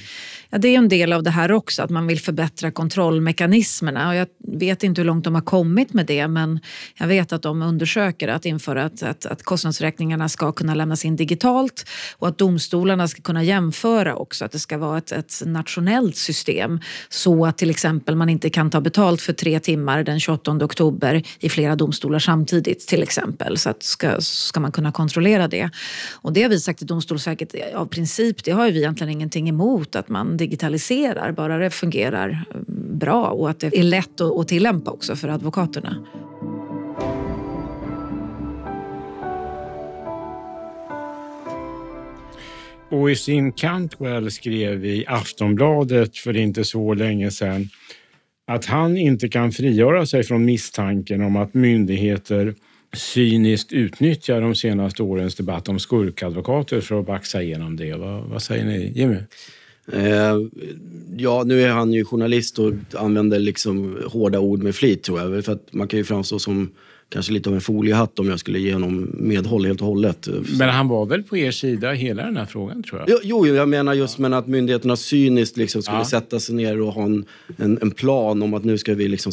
Ja, 0.52 0.58
det 0.58 0.68
är 0.68 0.78
en 0.78 0.88
del 0.88 1.12
av 1.12 1.22
det 1.22 1.30
här 1.30 1.52
också, 1.52 1.82
att 1.82 1.90
man 1.90 2.06
vill 2.06 2.20
förbättra 2.20 2.70
kontrollmekanismerna. 2.70 4.08
Och 4.08 4.14
jag 4.14 4.26
vet 4.38 4.82
inte 4.82 5.00
hur 5.00 5.06
långt 5.06 5.24
de 5.24 5.34
har 5.34 5.42
kommit 5.42 5.92
med 5.92 6.06
det 6.06 6.28
men 6.28 6.60
jag 6.98 7.06
vet 7.06 7.32
att 7.32 7.42
de 7.42 7.62
undersöker 7.62 8.28
att 8.28 8.46
införa 8.46 8.84
att, 8.84 9.02
att, 9.02 9.26
att 9.26 9.42
kostnadsräkningarna 9.42 10.28
ska 10.28 10.52
kunna 10.52 10.74
lämnas 10.74 11.04
in 11.04 11.16
digitalt 11.16 11.88
och 12.18 12.28
att 12.28 12.38
domstolarna 12.38 13.08
ska 13.08 13.22
kunna 13.22 13.42
jämföra 13.42 14.16
också, 14.16 14.44
att 14.44 14.52
det 14.52 14.58
ska 14.58 14.78
vara 14.78 14.98
ett, 14.98 15.12
ett 15.12 15.42
nationellt 15.46 16.16
system 16.16 16.80
så 17.08 17.46
att 17.46 17.58
till 17.58 17.70
exempel 17.70 18.16
man 18.16 18.28
inte 18.28 18.50
kan 18.50 18.70
ta 18.70 18.80
betalt 18.80 19.20
för 19.20 19.32
tre 19.32 19.60
timmar 19.60 20.04
den 20.04 20.20
28 20.20 20.50
oktober 20.50 21.22
i 21.38 21.48
flera 21.48 21.76
domstolar 21.76 22.18
samtidigt 22.18 22.86
till 22.88 23.02
exempel. 23.02 23.58
Så 23.58 23.70
att 23.70 23.82
ska, 23.82 24.20
ska 24.20 24.60
man 24.60 24.72
kunna 24.72 24.92
kontrollera 24.92 25.48
det. 25.48 25.70
Och 26.12 26.32
det 26.32 26.42
har 26.42 26.48
vi 26.50 26.60
sagt 26.60 26.78
till 26.78 26.86
Domstolsverket 26.86 27.74
av 27.74 27.86
princip, 27.86 28.44
det 28.44 28.50
har 28.50 28.70
vi 28.70 28.78
egentligen 28.78 29.10
ingenting 29.10 29.48
emot 29.48 29.96
att 29.96 30.08
man 30.08 30.39
digitaliserar, 30.40 31.32
bara 31.32 31.58
det 31.58 31.70
fungerar 31.70 32.30
eh, 32.30 32.60
bra 32.76 33.26
och 33.26 33.50
att 33.50 33.60
det 33.60 33.78
är 33.78 33.82
lätt 33.82 34.20
att, 34.20 34.48
tillämpa 34.48 34.90
också 34.90 35.16
för 35.16 35.28
advokaterna. 35.28 35.96
Och 42.90 43.10
i 43.10 43.16
sin 43.16 43.52
Cantwell 43.52 44.30
skrev 44.30 44.84
i 44.84 45.04
Aftonbladet 45.06 46.16
för 46.16 46.36
inte 46.36 46.64
så 46.64 46.94
länge 46.94 47.30
sedan 47.30 47.68
att 48.46 48.64
han 48.64 48.96
inte 48.96 49.28
kan 49.28 49.52
frigöra 49.52 50.06
sig 50.06 50.22
från 50.22 50.44
misstanken 50.44 51.22
om 51.22 51.36
att 51.36 51.54
myndigheter 51.54 52.54
cyniskt 52.92 53.72
utnyttjar 53.72 54.40
de 54.40 54.54
senaste 54.54 55.02
årens 55.02 55.34
debatt 55.34 55.68
om 55.68 55.78
skurkadvokater 55.78 56.80
för 56.80 57.00
att 57.00 57.06
baxa 57.06 57.42
igenom 57.42 57.76
det. 57.76 57.94
Vad, 57.94 58.22
vad 58.22 58.42
säger 58.42 58.64
ni, 58.64 58.92
Jimmy? 58.94 59.16
Eh, 59.92 60.36
ja, 61.16 61.42
nu 61.46 61.62
är 61.62 61.70
han 61.70 61.92
ju 61.92 62.04
journalist 62.04 62.58
och 62.58 62.72
använder 62.94 63.38
liksom 63.38 63.98
hårda 64.06 64.40
ord 64.40 64.62
med 64.62 64.74
flit 64.74 65.02
tror 65.02 65.20
jag. 65.20 65.44
För 65.44 65.52
att 65.52 65.72
man 65.72 65.88
kan 65.88 65.98
ju 65.98 66.04
framstå 66.04 66.38
som 66.38 66.70
kanske 67.10 67.32
lite 67.32 67.48
av 67.48 67.54
en 67.54 67.60
foliehatt 67.60 68.18
om 68.18 68.28
jag 68.28 68.40
skulle 68.40 68.58
ge 68.58 68.72
honom 68.72 69.10
medhåll 69.14 69.66
helt 69.66 69.80
och 69.80 69.86
hållet. 69.86 70.28
Men 70.58 70.68
han 70.68 70.88
var 70.88 71.06
väl 71.06 71.22
på 71.22 71.36
er 71.36 71.50
sida 71.50 71.92
hela 71.92 72.22
den 72.22 72.36
här 72.36 72.46
frågan 72.46 72.82
tror 72.82 73.00
jag? 73.00 73.20
Jo, 73.24 73.46
jo 73.46 73.54
jag 73.54 73.68
menar 73.68 73.94
just 73.94 74.18
men 74.18 74.32
att 74.32 74.46
myndigheterna 74.46 74.96
cyniskt 74.96 75.56
liksom 75.56 75.82
skulle 75.82 75.98
ja. 75.98 76.04
sätta 76.04 76.40
sig 76.40 76.54
ner 76.54 76.80
och 76.80 76.92
ha 76.92 77.04
en, 77.04 77.24
en, 77.56 77.78
en, 77.82 77.90
plan 77.90 78.42
om 78.42 78.54
att 78.54 78.64
nu 78.64 78.78
ska 78.78 78.94
vi 78.94 79.08
liksom 79.08 79.32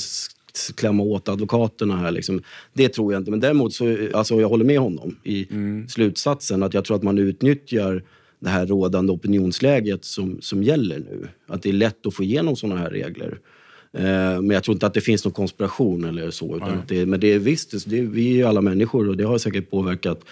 klämma 0.75 1.03
åt 1.03 1.29
advokaterna 1.29 1.97
här. 1.97 2.11
Liksom. 2.11 2.41
Det 2.73 2.89
tror 2.89 3.13
jag 3.13 3.19
inte. 3.19 3.31
Men 3.31 3.39
däremot 3.39 3.73
så, 3.73 3.97
alltså 4.13 4.41
jag 4.41 4.49
håller 4.49 4.65
med 4.65 4.79
honom 4.79 5.15
i 5.23 5.47
mm. 5.51 5.87
slutsatsen 5.87 6.63
att 6.63 6.73
jag 6.73 6.85
tror 6.85 6.97
att 6.97 7.03
man 7.03 7.17
utnyttjar 7.17 8.03
det 8.39 8.49
här 8.49 8.65
rådande 8.65 9.13
opinionsläget 9.13 10.05
som, 10.05 10.41
som 10.41 10.63
gäller 10.63 10.99
nu. 10.99 11.27
Att 11.47 11.63
det 11.63 11.69
är 11.69 11.73
lätt 11.73 12.05
att 12.05 12.13
få 12.13 12.23
igenom 12.23 12.55
sådana 12.55 12.79
här 12.79 12.89
regler. 12.89 13.39
Eh, 13.93 14.41
men 14.41 14.49
jag 14.49 14.63
tror 14.63 14.75
inte 14.75 14.87
att 14.87 14.93
det 14.93 15.01
finns 15.01 15.25
någon 15.25 15.33
konspiration 15.33 16.03
eller 16.03 16.31
så. 16.31 16.55
Utan 16.55 16.81
det, 16.87 17.05
men 17.05 17.19
det 17.19 17.33
är 17.33 17.39
visst, 17.39 17.89
det, 17.89 18.01
vi 18.01 18.31
är 18.31 18.35
ju 18.35 18.43
alla 18.43 18.61
människor 18.61 19.09
och 19.09 19.17
det 19.17 19.23
har 19.23 19.37
säkert 19.37 19.69
påverkat 19.69 20.25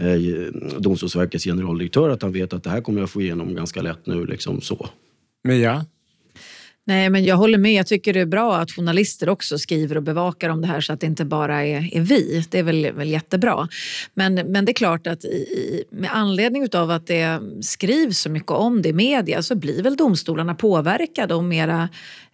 eh, 0.00 0.52
Domstolsverkets 0.78 1.44
generaldirektör 1.44 2.10
att 2.10 2.22
han 2.22 2.32
vet 2.32 2.52
att 2.52 2.62
det 2.62 2.70
här 2.70 2.80
kommer 2.80 3.00
jag 3.00 3.10
få 3.10 3.20
igenom 3.20 3.54
ganska 3.54 3.82
lätt 3.82 4.06
nu. 4.06 4.26
Liksom 4.26 4.60
så. 4.60 4.88
Mia? 5.44 5.86
Nej, 6.88 7.10
men 7.10 7.24
jag 7.24 7.36
håller 7.36 7.58
med. 7.58 7.72
Jag 7.72 7.86
tycker 7.86 8.12
det 8.12 8.20
är 8.20 8.26
bra 8.26 8.56
att 8.56 8.70
journalister 8.70 9.28
också 9.28 9.58
skriver 9.58 9.96
och 9.96 10.02
bevakar 10.02 10.48
om 10.48 10.60
det 10.60 10.66
här 10.66 10.80
så 10.80 10.92
att 10.92 11.00
det 11.00 11.06
inte 11.06 11.24
bara 11.24 11.64
är, 11.64 11.94
är 11.96 12.00
vi. 12.00 12.44
Det 12.50 12.58
är 12.58 12.62
väl, 12.62 12.92
väl 12.92 13.10
jättebra. 13.10 13.68
Men, 14.14 14.34
men 14.34 14.64
det 14.64 14.72
är 14.72 14.74
klart 14.74 15.06
att 15.06 15.24
i, 15.24 15.84
med 15.90 16.10
anledning 16.12 16.68
av 16.74 16.90
att 16.90 17.06
det 17.06 17.40
skrivs 17.60 18.18
så 18.18 18.30
mycket 18.30 18.50
om 18.50 18.82
det 18.82 18.88
i 18.88 18.92
media 18.92 19.42
så 19.42 19.54
blir 19.54 19.82
väl 19.82 19.96
domstolarna 19.96 20.54
påverkade 20.54 21.34
och 21.34 21.44
mera 21.44 21.88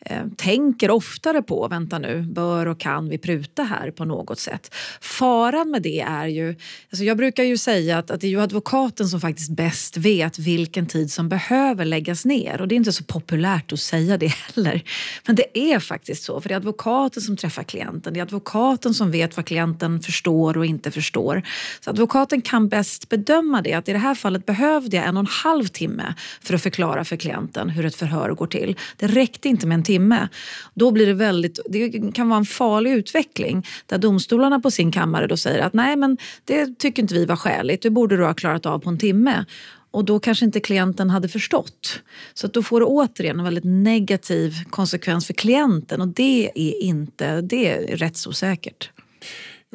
Eh, 0.05 0.23
tänker 0.37 0.91
oftare 0.91 1.43
på, 1.43 1.69
vänta 1.69 1.99
nu, 1.99 2.23
bör 2.23 2.67
och 2.67 2.81
kan 2.81 3.09
vi 3.09 3.19
pruta 3.19 3.63
här 3.63 3.91
på 3.91 4.05
något 4.05 4.39
sätt? 4.39 4.75
Faran 5.01 5.71
med 5.71 5.83
det 5.83 6.01
är 6.01 6.27
ju, 6.27 6.57
alltså 6.91 7.05
jag 7.05 7.17
brukar 7.17 7.45
ju 7.45 7.57
säga 7.57 7.99
att, 7.99 8.11
att 8.11 8.21
det 8.21 8.27
är 8.27 8.31
ju 8.31 8.41
advokaten 8.41 9.09
som 9.09 9.21
faktiskt 9.21 9.51
bäst 9.51 9.97
vet 9.97 10.39
vilken 10.39 10.87
tid 10.87 11.13
som 11.13 11.29
behöver 11.29 11.85
läggas 11.85 12.25
ner 12.25 12.61
och 12.61 12.69
det 12.69 12.75
är 12.75 12.77
inte 12.77 12.93
så 12.93 13.05
populärt 13.05 13.73
att 13.73 13.81
säga 13.81 14.17
det 14.17 14.27
heller. 14.27 14.83
Men 15.27 15.37
det 15.37 15.59
är 15.59 15.79
faktiskt 15.79 16.23
så, 16.23 16.41
för 16.41 16.49
det 16.49 16.55
är 16.55 16.57
advokaten 16.57 17.23
som 17.23 17.37
träffar 17.37 17.63
klienten. 17.63 18.15
Det 18.15 18.21
är 18.21 18.23
advokaten 18.23 18.95
som 18.95 19.11
vet 19.11 19.37
vad 19.37 19.47
klienten 19.47 20.01
förstår 20.01 20.59
och 20.59 20.67
inte 20.67 20.91
förstår. 20.91 21.43
Så 21.81 21.91
advokaten 21.91 22.43
kan 22.43 22.69
bäst 22.69 23.09
bedöma 23.09 23.63
det, 23.63 23.73
att 23.73 23.89
i 23.89 23.93
det 23.93 23.99
här 23.99 24.15
fallet 24.15 24.47
behövde 24.47 24.97
jag 24.97 25.07
en 25.07 25.17
och 25.17 25.21
en 25.21 25.27
halv 25.27 25.67
timme 25.67 26.15
för 26.41 26.55
att 26.55 26.63
förklara 26.63 27.05
för 27.05 27.17
klienten 27.17 27.69
hur 27.69 27.87
ett 27.87 27.97
förhör 27.97 28.31
går 28.31 28.47
till. 28.47 28.77
Det 28.97 29.07
räckte 29.07 29.49
inte 29.49 29.67
med 29.67 29.75
en 29.75 29.83
timme. 29.93 30.29
Då 30.75 30.91
blir 30.91 31.07
det 31.07 31.15
väldigt, 31.15 31.59
det 31.69 32.13
kan 32.15 32.29
vara 32.29 32.39
en 32.39 32.45
farlig 32.45 32.93
utveckling 32.93 33.67
där 33.87 33.99
domstolarna 33.99 34.61
på 34.61 34.71
sin 34.71 34.93
kammare 34.93 35.27
då 35.27 35.37
säger 35.37 35.63
att 35.63 35.73
nej 35.73 35.97
men 35.97 36.19
det 36.45 36.79
tycker 36.79 37.03
inte 37.03 37.15
vi 37.15 37.25
var 37.25 37.37
skäligt, 37.37 37.83
det 37.83 37.91
borde 37.91 38.17
du 38.17 38.25
ha 38.25 38.35
klarat 38.35 38.67
av 38.67 38.79
på 38.79 38.91
en 38.91 38.99
timme 38.99 39.45
och 39.93 40.05
då 40.05 40.21
kanske 40.21 40.45
inte 40.45 40.61
klienten 40.61 41.11
hade 41.11 41.29
förstått. 41.29 42.03
Så 42.35 42.47
att 42.47 42.55
då 42.55 42.63
får 42.63 42.81
det 42.81 42.87
återigen 42.87 43.39
en 43.39 43.45
väldigt 43.45 43.65
negativ 43.65 44.53
konsekvens 44.71 45.27
för 45.27 45.35
klienten 45.35 46.01
och 46.01 46.09
det 46.09 46.51
är 46.55 46.83
inte, 46.83 47.41
det 47.41 47.69
är 47.69 47.97
rättsosäkert. 47.97 48.91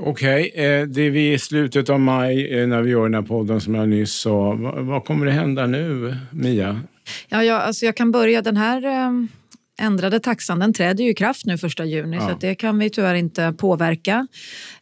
Okej, 0.01 0.51
okay, 0.53 0.65
eh, 0.65 0.87
det 0.87 1.01
är 1.01 1.09
vi 1.09 1.33
i 1.33 1.39
slutet 1.39 1.89
av 1.89 1.99
maj 1.99 2.59
eh, 2.59 2.67
när 2.67 2.81
vi 2.81 2.91
gör 2.91 3.03
den 3.03 3.13
här 3.13 3.21
podden 3.21 3.61
som 3.61 3.75
jag 3.75 3.89
nyss 3.89 4.13
sa. 4.13 4.53
Vad 4.77 5.05
kommer 5.05 5.25
det 5.25 5.31
hända 5.31 5.65
nu, 5.65 6.15
Mia? 6.31 6.81
Ja, 7.29 7.43
jag, 7.43 7.61
alltså 7.61 7.85
jag 7.85 7.95
kan 7.95 8.11
börja 8.11 8.41
den 8.41 8.57
här 8.57 8.85
eh, 8.85 9.11
ändrade 9.77 10.19
taxan 10.19 10.59
den 10.59 10.73
träder 10.73 11.03
ju 11.03 11.09
i 11.09 11.13
kraft 11.13 11.45
nu 11.45 11.57
första 11.57 11.85
juni 11.85 12.17
ja. 12.17 12.29
så 12.29 12.37
det 12.39 12.55
kan 12.55 12.79
vi 12.79 12.89
tyvärr 12.89 13.15
inte 13.15 13.53
påverka. 13.57 14.27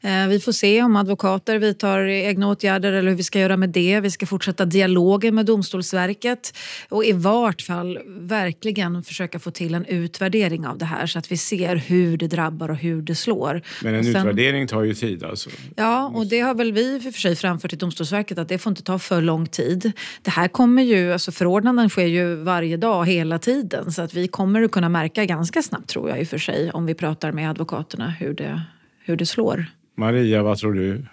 Eh, 0.01 0.27
vi 0.27 0.39
får 0.39 0.51
se 0.51 0.83
om 0.83 0.95
advokater 0.95 1.59
vidtar 1.59 2.07
egna 2.07 2.47
åtgärder 2.47 2.91
eller 2.91 3.09
hur 3.09 3.17
vi 3.17 3.23
ska 3.23 3.39
göra 3.39 3.57
med 3.57 3.69
det. 3.69 3.99
Vi 3.99 4.11
ska 4.11 4.25
fortsätta 4.25 4.65
dialogen 4.65 5.35
med 5.35 5.45
Domstolsverket 5.45 6.57
och 6.89 7.05
i 7.05 7.11
vart 7.11 7.61
fall 7.61 7.99
verkligen 8.07 9.03
försöka 9.03 9.39
få 9.39 9.51
till 9.51 9.73
en 9.73 9.85
utvärdering 9.85 10.67
av 10.67 10.77
det 10.77 10.85
här 10.85 11.07
så 11.07 11.19
att 11.19 11.31
vi 11.31 11.37
ser 11.37 11.75
hur 11.75 12.17
det 12.17 12.27
drabbar 12.27 12.69
och 12.69 12.77
hur 12.77 13.01
det 13.01 13.15
slår. 13.15 13.61
Men 13.83 13.95
en 13.95 14.03
sen, 14.03 14.15
utvärdering 14.15 14.67
tar 14.67 14.83
ju 14.83 14.93
tid 14.93 15.23
alltså? 15.23 15.49
Ja, 15.75 16.11
och 16.15 16.27
det 16.27 16.39
har 16.39 16.55
väl 16.55 16.71
vi 16.71 16.99
för 16.99 17.11
sig 17.11 17.35
framfört 17.35 17.69
till 17.69 17.79
Domstolsverket 17.79 18.37
att 18.37 18.49
det 18.49 18.57
får 18.57 18.69
inte 18.69 18.83
ta 18.83 18.99
för 18.99 19.21
lång 19.21 19.47
tid. 19.47 19.91
Det 20.21 20.31
här 20.31 20.47
kommer 20.47 20.83
ju, 20.83 21.13
alltså 21.13 21.31
förordnanden 21.31 21.89
sker 21.89 22.05
ju 22.05 22.35
varje 22.35 22.77
dag 22.77 23.05
hela 23.05 23.39
tiden 23.39 23.91
så 23.91 24.01
att 24.01 24.13
vi 24.13 24.27
kommer 24.27 24.63
att 24.63 24.71
kunna 24.71 24.84
kunna 24.85 24.99
märka 24.99 25.25
ganska 25.25 25.61
snabbt 25.61 25.89
tror 25.89 26.09
jag 26.09 26.19
i 26.19 26.23
och 26.23 26.27
för 26.27 26.37
sig 26.37 26.71
om 26.71 26.85
vi 26.85 26.93
pratar 26.93 27.31
med 27.31 27.49
advokaterna 27.49 28.09
hur 28.09 28.33
det, 28.33 28.61
hur 29.05 29.17
det 29.17 29.25
slår. 29.25 29.65
Maria, 29.97 30.43
vad 30.43 30.57
tror 30.57 30.73
du? 30.73 31.05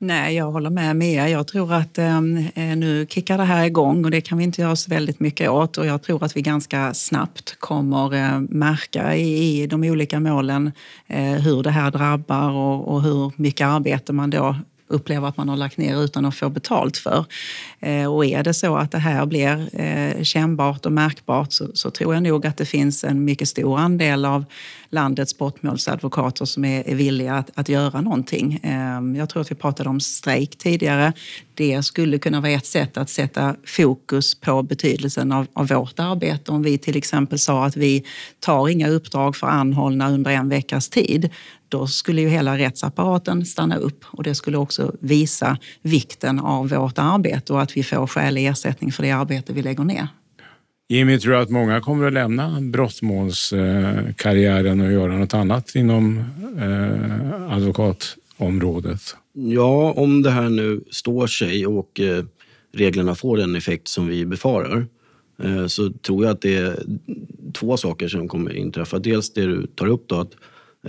Nej, 0.00 0.36
jag 0.36 0.52
håller 0.52 0.70
med 0.70 0.96
Mia. 0.96 1.28
Jag 1.28 1.46
tror 1.46 1.72
att 1.72 1.98
eh, 1.98 2.20
nu 2.76 3.06
kickar 3.08 3.38
det 3.38 3.44
här 3.44 3.66
igång 3.66 4.04
och 4.04 4.10
det 4.10 4.20
kan 4.20 4.38
vi 4.38 4.44
inte 4.44 4.60
göra 4.62 4.76
så 4.76 4.90
väldigt 4.90 5.20
mycket 5.20 5.50
åt. 5.50 5.78
Och 5.78 5.86
jag 5.86 6.02
tror 6.02 6.24
att 6.24 6.36
vi 6.36 6.42
ganska 6.42 6.94
snabbt 6.94 7.56
kommer 7.60 8.14
eh, 8.14 8.40
märka 8.40 9.16
i, 9.16 9.62
i 9.62 9.66
de 9.66 9.84
olika 9.84 10.20
målen 10.20 10.72
eh, 11.06 11.42
hur 11.44 11.62
det 11.62 11.70
här 11.70 11.90
drabbar 11.90 12.50
och, 12.50 12.88
och, 12.88 13.02
hur 13.02 13.32
mycket 13.36 13.66
arbete 13.66 14.12
man 14.12 14.30
då 14.30 14.56
upplever 14.90 15.28
att 15.28 15.36
man 15.36 15.48
har 15.48 15.56
lagt 15.56 15.76
ner 15.76 16.04
utan 16.04 16.24
att 16.24 16.34
få 16.34 16.48
betalt 16.48 16.96
för. 16.96 17.24
Eh, 17.80 18.14
och 18.14 18.24
är 18.24 18.42
det 18.42 18.54
så 18.54 18.76
att 18.76 18.90
det 18.90 18.98
här 18.98 19.26
blir 19.26 19.80
eh, 19.80 20.22
kännbart 20.22 20.86
och 20.86 20.92
märkbart 20.92 21.52
så, 21.52 21.68
så, 21.74 21.90
tror 21.90 22.14
jag 22.14 22.22
nog 22.22 22.46
att 22.46 22.56
det 22.56 22.66
finns 22.66 23.04
en 23.04 23.24
mycket 23.24 23.48
stor 23.48 23.78
andel 23.78 24.24
av 24.24 24.44
landets 24.90 25.38
brottmålsadvokater 25.38 26.44
som 26.44 26.64
är, 26.64 26.88
är 26.88 26.94
villiga 26.94 27.34
att, 27.34 27.50
att 27.54 27.68
göra 27.68 28.00
någonting. 28.00 28.60
Ehm, 28.62 29.16
jag 29.16 29.28
tror 29.28 29.42
att 29.42 29.50
vi 29.50 29.54
pratade 29.54 29.88
om 29.88 30.00
strejk 30.00 30.58
tidigare. 30.58 31.12
Det 31.54 31.82
skulle 31.82 32.18
kunna 32.18 32.40
vara 32.40 32.52
ett 32.52 32.66
sätt 32.66 32.96
att 32.96 33.10
sätta 33.10 33.56
fokus 33.66 34.34
på 34.34 34.62
betydelsen 34.62 35.32
av, 35.32 35.46
av 35.52 35.68
vårt 35.68 35.98
arbete. 36.00 36.52
Om 36.52 36.62
vi 36.62 36.78
till 36.78 36.96
exempel 36.96 37.38
sa 37.38 37.64
att 37.64 37.76
vi 37.76 38.04
tar 38.40 38.68
inga 38.68 38.88
uppdrag 38.88 39.36
för 39.36 39.46
anhållna 39.46 40.10
under 40.10 40.30
en 40.30 40.48
veckas 40.48 40.88
tid 40.88 41.30
då 41.70 41.86
skulle 41.86 42.20
ju 42.20 42.28
hela 42.28 42.58
rättsapparaten 42.58 43.46
stanna 43.46 43.76
upp 43.76 44.04
och 44.06 44.22
det 44.22 44.34
skulle 44.34 44.56
också 44.56 44.94
visa 45.00 45.58
vikten 45.82 46.40
av 46.40 46.68
vårt 46.68 46.98
arbete 46.98 47.52
och 47.52 47.62
att 47.62 47.76
vi 47.76 47.82
får 47.82 48.06
skälig 48.06 48.46
ersättning 48.46 48.92
för 48.92 49.02
det 49.02 49.10
arbete 49.10 49.52
vi 49.52 49.62
lägger 49.62 49.84
ner. 49.84 50.08
Jimmy, 50.88 51.18
tror 51.18 51.32
du 51.32 51.38
att 51.38 51.50
många 51.50 51.80
kommer 51.80 52.06
att 52.06 52.12
lämna 52.12 52.60
brottmålskarriären 52.60 54.80
och 54.80 54.92
göra 54.92 55.16
något 55.16 55.34
annat 55.34 55.74
inom 55.74 56.24
eh, 56.60 57.52
advokatområdet? 57.52 59.16
Ja, 59.32 59.92
om 59.96 60.22
det 60.22 60.30
här 60.30 60.48
nu 60.48 60.80
står 60.90 61.26
sig 61.26 61.66
och 61.66 62.00
eh, 62.00 62.24
reglerna 62.72 63.14
får 63.14 63.36
den 63.36 63.56
effekt 63.56 63.88
som 63.88 64.06
vi 64.06 64.26
befarar 64.26 64.86
eh, 65.42 65.66
så 65.66 65.90
tror 65.90 66.24
jag 66.24 66.32
att 66.32 66.40
det 66.40 66.56
är 66.56 66.82
två 67.52 67.76
saker 67.76 68.08
som 68.08 68.28
kommer 68.28 68.56
inträffa. 68.56 68.98
Dels 68.98 69.32
det 69.32 69.46
du 69.46 69.66
tar 69.66 69.86
upp 69.86 70.08
då, 70.08 70.20
att 70.20 70.32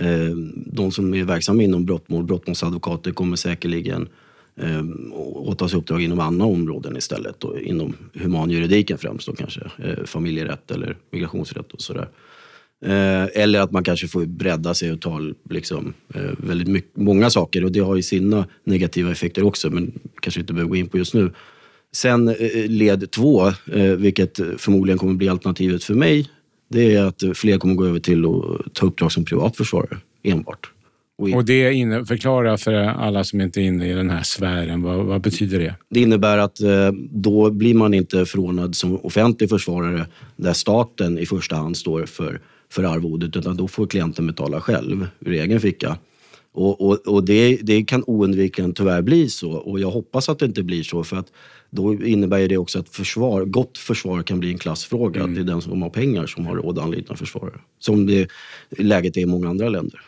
Eh, 0.00 0.30
de 0.66 0.92
som 0.92 1.14
är 1.14 1.24
verksamma 1.24 1.62
inom 1.62 1.84
brottmål, 1.84 2.24
brottmålsadvokater 2.24 3.12
kommer 3.12 3.36
säkerligen 3.36 4.08
eh, 4.56 4.82
åta 5.22 5.68
sig 5.68 5.78
uppdrag 5.78 6.02
inom 6.02 6.20
andra 6.20 6.46
områden 6.46 6.96
istället. 6.96 7.40
Då, 7.40 7.58
inom 7.58 7.94
humanjuridiken 8.14 8.98
främst 8.98 9.26
då 9.26 9.32
kanske, 9.32 9.60
eh, 9.78 10.04
familjerätt 10.04 10.70
eller 10.70 10.96
migrationsrätt 11.10 11.72
och 11.72 11.80
sådär. 11.80 12.08
Eller 13.34 13.60
att 13.60 13.70
man 13.72 13.84
kanske 13.84 14.08
får 14.08 14.26
bredda 14.26 14.74
sig 14.74 14.92
och 14.92 15.00
ta 15.00 15.20
liksom, 15.50 15.94
väldigt 16.36 16.68
mycket, 16.68 16.96
många 16.96 17.30
saker 17.30 17.64
och 17.64 17.72
det 17.72 17.80
har 17.80 17.96
ju 17.96 18.02
sina 18.02 18.46
negativa 18.64 19.10
effekter 19.12 19.44
också 19.44 19.70
men 19.70 19.92
kanske 20.20 20.40
inte 20.40 20.52
behöver 20.52 20.68
gå 20.68 20.76
in 20.76 20.88
på 20.88 20.98
just 20.98 21.14
nu. 21.14 21.32
Sen 21.92 22.34
led 22.66 23.10
två, 23.10 23.52
vilket 23.96 24.40
förmodligen 24.58 24.98
kommer 24.98 25.14
bli 25.14 25.28
alternativet 25.28 25.84
för 25.84 25.94
mig, 25.94 26.28
det 26.72 26.94
är 26.94 27.04
att 27.04 27.22
fler 27.34 27.58
kommer 27.58 27.74
gå 27.74 27.86
över 27.86 28.00
till 28.00 28.24
att 28.24 28.74
ta 28.74 28.86
uppdrag 28.86 29.12
som 29.12 29.24
privatförsvarare 29.24 29.98
enbart. 30.22 30.70
Och 31.16 31.44
det 31.44 31.72
inne, 31.72 32.04
förklara 32.04 32.58
för 32.58 32.72
alla 32.74 33.24
som 33.24 33.40
inte 33.40 33.60
är 33.60 33.62
inne 33.62 33.90
i 33.90 33.92
den 33.92 34.10
här 34.10 34.22
sfären, 34.22 34.82
vad, 34.82 35.04
vad, 35.04 35.20
betyder 35.20 35.58
det? 35.58 35.74
Det 35.88 36.00
innebär 36.00 36.38
att 36.38 36.60
eh, 36.60 36.92
då 37.10 37.50
blir 37.50 37.74
man 37.74 37.94
inte 37.94 38.26
förordnad 38.26 38.74
som 38.74 39.04
offentlig 39.04 39.50
försvarare 39.50 40.06
där 40.36 40.52
staten 40.52 41.18
i 41.18 41.26
första 41.26 41.56
hand 41.56 41.76
står 41.76 42.06
för, 42.06 42.40
för 42.70 42.82
arvodet, 42.84 43.36
utan 43.36 43.56
då 43.56 43.68
får 43.68 43.86
klienten 43.86 44.26
betala 44.26 44.60
själv 44.60 45.06
ur 45.20 45.32
egen 45.32 45.60
ficka. 45.60 45.98
Och, 46.52 46.80
och, 46.80 47.08
och 47.08 47.24
det, 47.24 47.58
det, 47.62 47.84
kan 47.84 48.04
oundvikligen 48.06 48.74
tyvärr 48.74 49.02
bli 49.02 49.28
så 49.28 49.52
och 49.52 49.80
jag 49.80 49.90
hoppas 49.90 50.28
att 50.28 50.38
det 50.38 50.46
inte 50.46 50.62
blir 50.62 50.82
så 50.82 51.04
för 51.04 51.16
att 51.16 51.32
då 51.74 51.94
innebär 52.04 52.48
det 52.48 52.56
också 52.56 52.78
att 52.78 52.88
försvar, 52.88 53.44
gott 53.44 53.78
försvar 53.78 54.22
kan 54.22 54.40
bli 54.40 54.52
en 54.52 54.58
klassfråga. 54.58 55.20
Mm. 55.20 55.30
Att 55.30 55.36
det 55.36 55.42
är 55.42 55.52
den 55.52 55.60
som 55.60 55.82
har 55.82 55.90
pengar 55.90 56.26
som 56.26 56.46
har 56.46 56.56
råd 56.56 56.78
att 56.78 56.84
anlita 56.84 57.16
försvarare. 57.16 57.60
Som 57.78 58.06
det, 58.06 58.28
läget 58.70 59.16
är 59.16 59.20
i 59.20 59.26
många 59.26 59.48
andra 59.48 59.68
länder. 59.68 60.00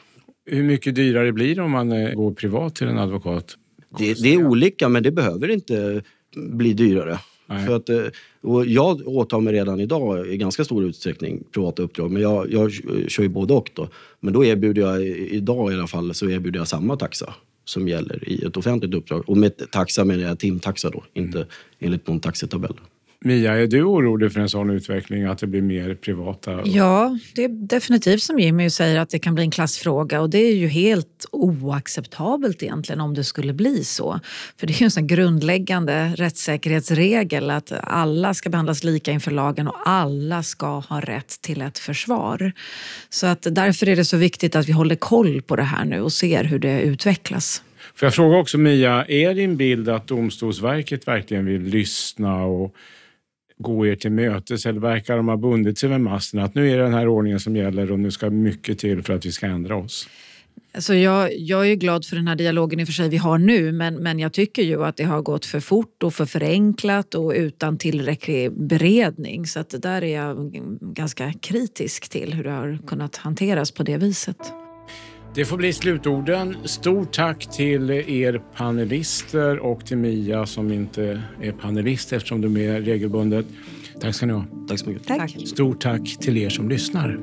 Hur 0.47 0.63
mycket 0.63 0.95
dyrare 0.95 1.33
blir 1.33 1.55
det 1.55 1.63
om 1.63 1.71
man 1.71 1.93
eh, 1.93 2.15
går 2.15 2.35
privat 2.35 2.75
till 2.75 2.87
en 2.87 2.99
advokat? 2.99 3.57
Det, 3.99 4.23
det 4.23 4.35
är 4.35 4.47
olika, 4.47 4.89
men 4.89 5.03
det 5.03 5.11
behöver 5.11 5.51
inte 5.51 6.03
bli 6.37 6.73
dyrare. 6.73 7.19
För 7.67 7.77
att, 7.77 7.89
eh, 7.89 8.03
och 8.43 8.67
jag 8.67 9.09
åtar 9.09 9.41
mig 9.41 9.53
redan 9.53 9.81
idag 9.81 10.29
i 10.29 10.37
ganska 10.37 10.65
stor 10.65 10.85
utsträckning 10.85 11.45
privata 11.53 11.83
uppdrag, 11.83 12.11
men 12.11 12.23
jag, 12.23 12.53
jag 12.53 12.73
kör 13.09 13.23
ju 13.23 13.29
både 13.29 13.55
och. 13.55 13.71
Då. 13.75 13.89
Men 14.21 14.33
då 14.33 14.45
erbjuder 14.45 14.83
jag, 14.83 15.07
idag 15.09 15.73
i 15.73 15.75
alla 15.75 15.87
fall, 15.87 16.15
så 16.15 16.31
erbjuder 16.31 16.61
jag 16.61 16.69
samma 16.69 16.97
taxa 16.97 17.35
som 17.65 17.89
gäller 17.89 18.29
i 18.29 18.45
ett 18.45 18.57
offentligt 18.57 18.95
uppdrag. 18.95 19.29
Och 19.29 19.37
med 19.37 19.71
taxa 19.71 20.05
menar 20.05 20.23
jag 20.23 20.39
timtaxa 20.39 20.91
då, 20.91 21.05
inte 21.15 21.39
mm. 21.39 21.49
enligt 21.79 22.07
någon 22.07 22.21
taxetabell. 22.21 22.75
Mia, 23.21 23.55
är 23.55 23.67
du 23.67 23.83
orolig 23.83 24.33
för 24.33 24.41
en 24.41 24.49
sån 24.49 24.71
utveckling, 24.71 25.25
att 25.25 25.39
det 25.39 25.47
blir 25.47 25.63
mer 25.63 25.95
privata? 25.95 26.61
Ja, 26.65 27.19
det 27.35 27.45
är 27.45 27.49
definitivt 27.49 28.23
som 28.23 28.39
Jimmy 28.39 28.71
säger 28.71 29.01
att 29.01 29.11
det 29.11 29.19
kan 29.19 29.35
bli 29.35 29.45
en 29.45 29.51
klassfråga 29.51 30.21
och 30.21 30.31
det 30.31 30.39
är 30.39 30.55
ju 30.55 30.67
helt 30.67 31.27
oacceptabelt 31.31 32.63
egentligen 32.63 33.01
om 33.01 33.15
det 33.15 33.25
skulle 33.25 33.53
bli 33.53 33.85
så. 33.85 34.21
För 34.57 34.67
det 34.67 34.73
är 34.73 34.81
ju 34.81 34.85
en 34.85 34.91
sån 34.91 35.07
grundläggande 35.07 36.15
rättssäkerhetsregel 36.17 37.51
att 37.51 37.73
alla 37.83 38.35
ska 38.35 38.51
behandlas 38.51 38.85
lika 38.85 39.13
inför 39.13 39.31
lagen 39.31 39.69
och 39.69 39.89
alla 39.89 40.43
ska 40.43 40.79
ha 40.79 41.01
rätt 41.01 41.41
till 41.41 41.63
ett 41.63 41.79
försvar. 41.79 42.53
Så 43.09 43.27
att 43.27 43.47
därför 43.51 43.89
är 43.89 43.97
det 43.97 44.05
så 44.05 44.17
viktigt 44.17 44.57
att 44.57 44.69
vi 44.69 44.73
håller 44.73 44.97
koll 44.97 45.43
på 45.43 45.57
det 45.57 45.63
här 45.63 45.85
nu 45.85 46.01
och 46.01 46.13
ser 46.13 46.45
hur 46.45 46.59
det 46.59 46.81
utvecklas. 46.83 47.63
Får 47.95 48.07
jag 48.07 48.15
fråga 48.15 48.37
också 48.37 48.59
Mia, 48.59 49.05
är 49.05 49.35
din 49.35 49.57
bild 49.57 49.89
att 49.89 50.07
Domstolsverket 50.07 51.09
verkligen 51.09 51.47
vill 51.47 51.63
lyssna 51.63 52.45
och 52.45 52.75
gå 53.65 53.87
er 53.87 53.97
till 53.97 54.13
mötes 54.13 54.67
eller 54.67 54.81
verkar 54.81 55.17
de 55.17 55.29
ha 55.29 55.37
bundit 55.37 55.79
sig 55.79 55.89
vid 55.89 56.01
masten 56.01 56.41
att 56.41 56.55
nu 56.55 56.71
är 56.71 56.77
det 56.77 56.83
den 56.83 56.95
här 56.95 57.09
ordningen 57.09 57.41
som 57.41 57.57
gäller 57.57 57.93
och 57.93 57.99
nu 57.99 58.11
ska 58.11 58.31
mycket 58.31 58.79
till 58.79 59.03
för 59.03 59.15
att 59.15 59.27
vi 59.27 59.33
ska 59.33 59.47
ändra 59.47 59.77
oss? 59.77 60.09
Alltså 60.75 60.95
jag, 60.95 61.39
jag 61.39 61.71
är 61.71 61.75
glad 61.75 62.07
för 62.07 62.17
den 62.17 62.29
här 62.29 62.37
dialogen 62.37 62.81
i 62.81 62.85
och 62.85 62.89
för 62.89 62.93
sig 62.93 63.09
vi 63.09 63.17
har 63.17 63.39
nu 63.39 63.73
men, 63.73 63.95
men 63.95 64.19
jag 64.19 64.33
tycker 64.33 64.63
ju 64.63 64.85
att 64.85 64.97
det 64.97 65.05
har 65.05 65.23
gått 65.23 65.47
för 65.47 65.61
fort 65.61 66.03
och 66.03 66.15
för 66.15 66.27
förenklat 66.27 67.15
och 67.15 67.33
utan 67.37 67.79
tillräcklig 67.79 68.53
beredning. 68.53 69.47
Så 69.47 69.61
att 69.61 69.71
det 69.71 69.79
där 69.79 70.03
är 70.03 70.15
jag 70.15 70.53
ganska 70.81 71.33
kritisk 71.33 72.09
till 72.09 72.35
hur 72.35 72.45
det 72.45 72.51
har 72.51 72.79
kunnat 72.87 73.17
hanteras 73.17 73.71
på 73.71 73.83
det 73.83 73.97
viset. 73.97 74.64
Det 75.35 75.45
får 75.45 75.57
bli 75.57 75.73
slutorden. 75.73 76.57
Stort 76.65 77.13
tack 77.13 77.47
till 77.51 77.91
er 77.91 78.43
panelister 78.57 79.59
och 79.59 79.87
till 79.87 79.97
Mia 79.97 80.47
som 80.47 80.73
inte 80.73 81.23
är 81.43 81.53
panelist 81.53 82.13
eftersom 82.13 82.41
du 82.41 82.49
är 82.49 82.53
med 82.53 82.85
regelbundet. 82.85 83.47
Tack 84.01 84.15
ska 84.15 84.27
ni 84.27 84.33
ha. 84.33 84.45
Tack 84.69 84.79
så 84.79 84.89
mycket. 84.89 85.07
Tack. 85.07 85.37
Stort 85.47 85.81
tack 85.81 86.17
till 86.21 86.37
er 86.37 86.49
som 86.49 86.69
lyssnar. 86.69 87.19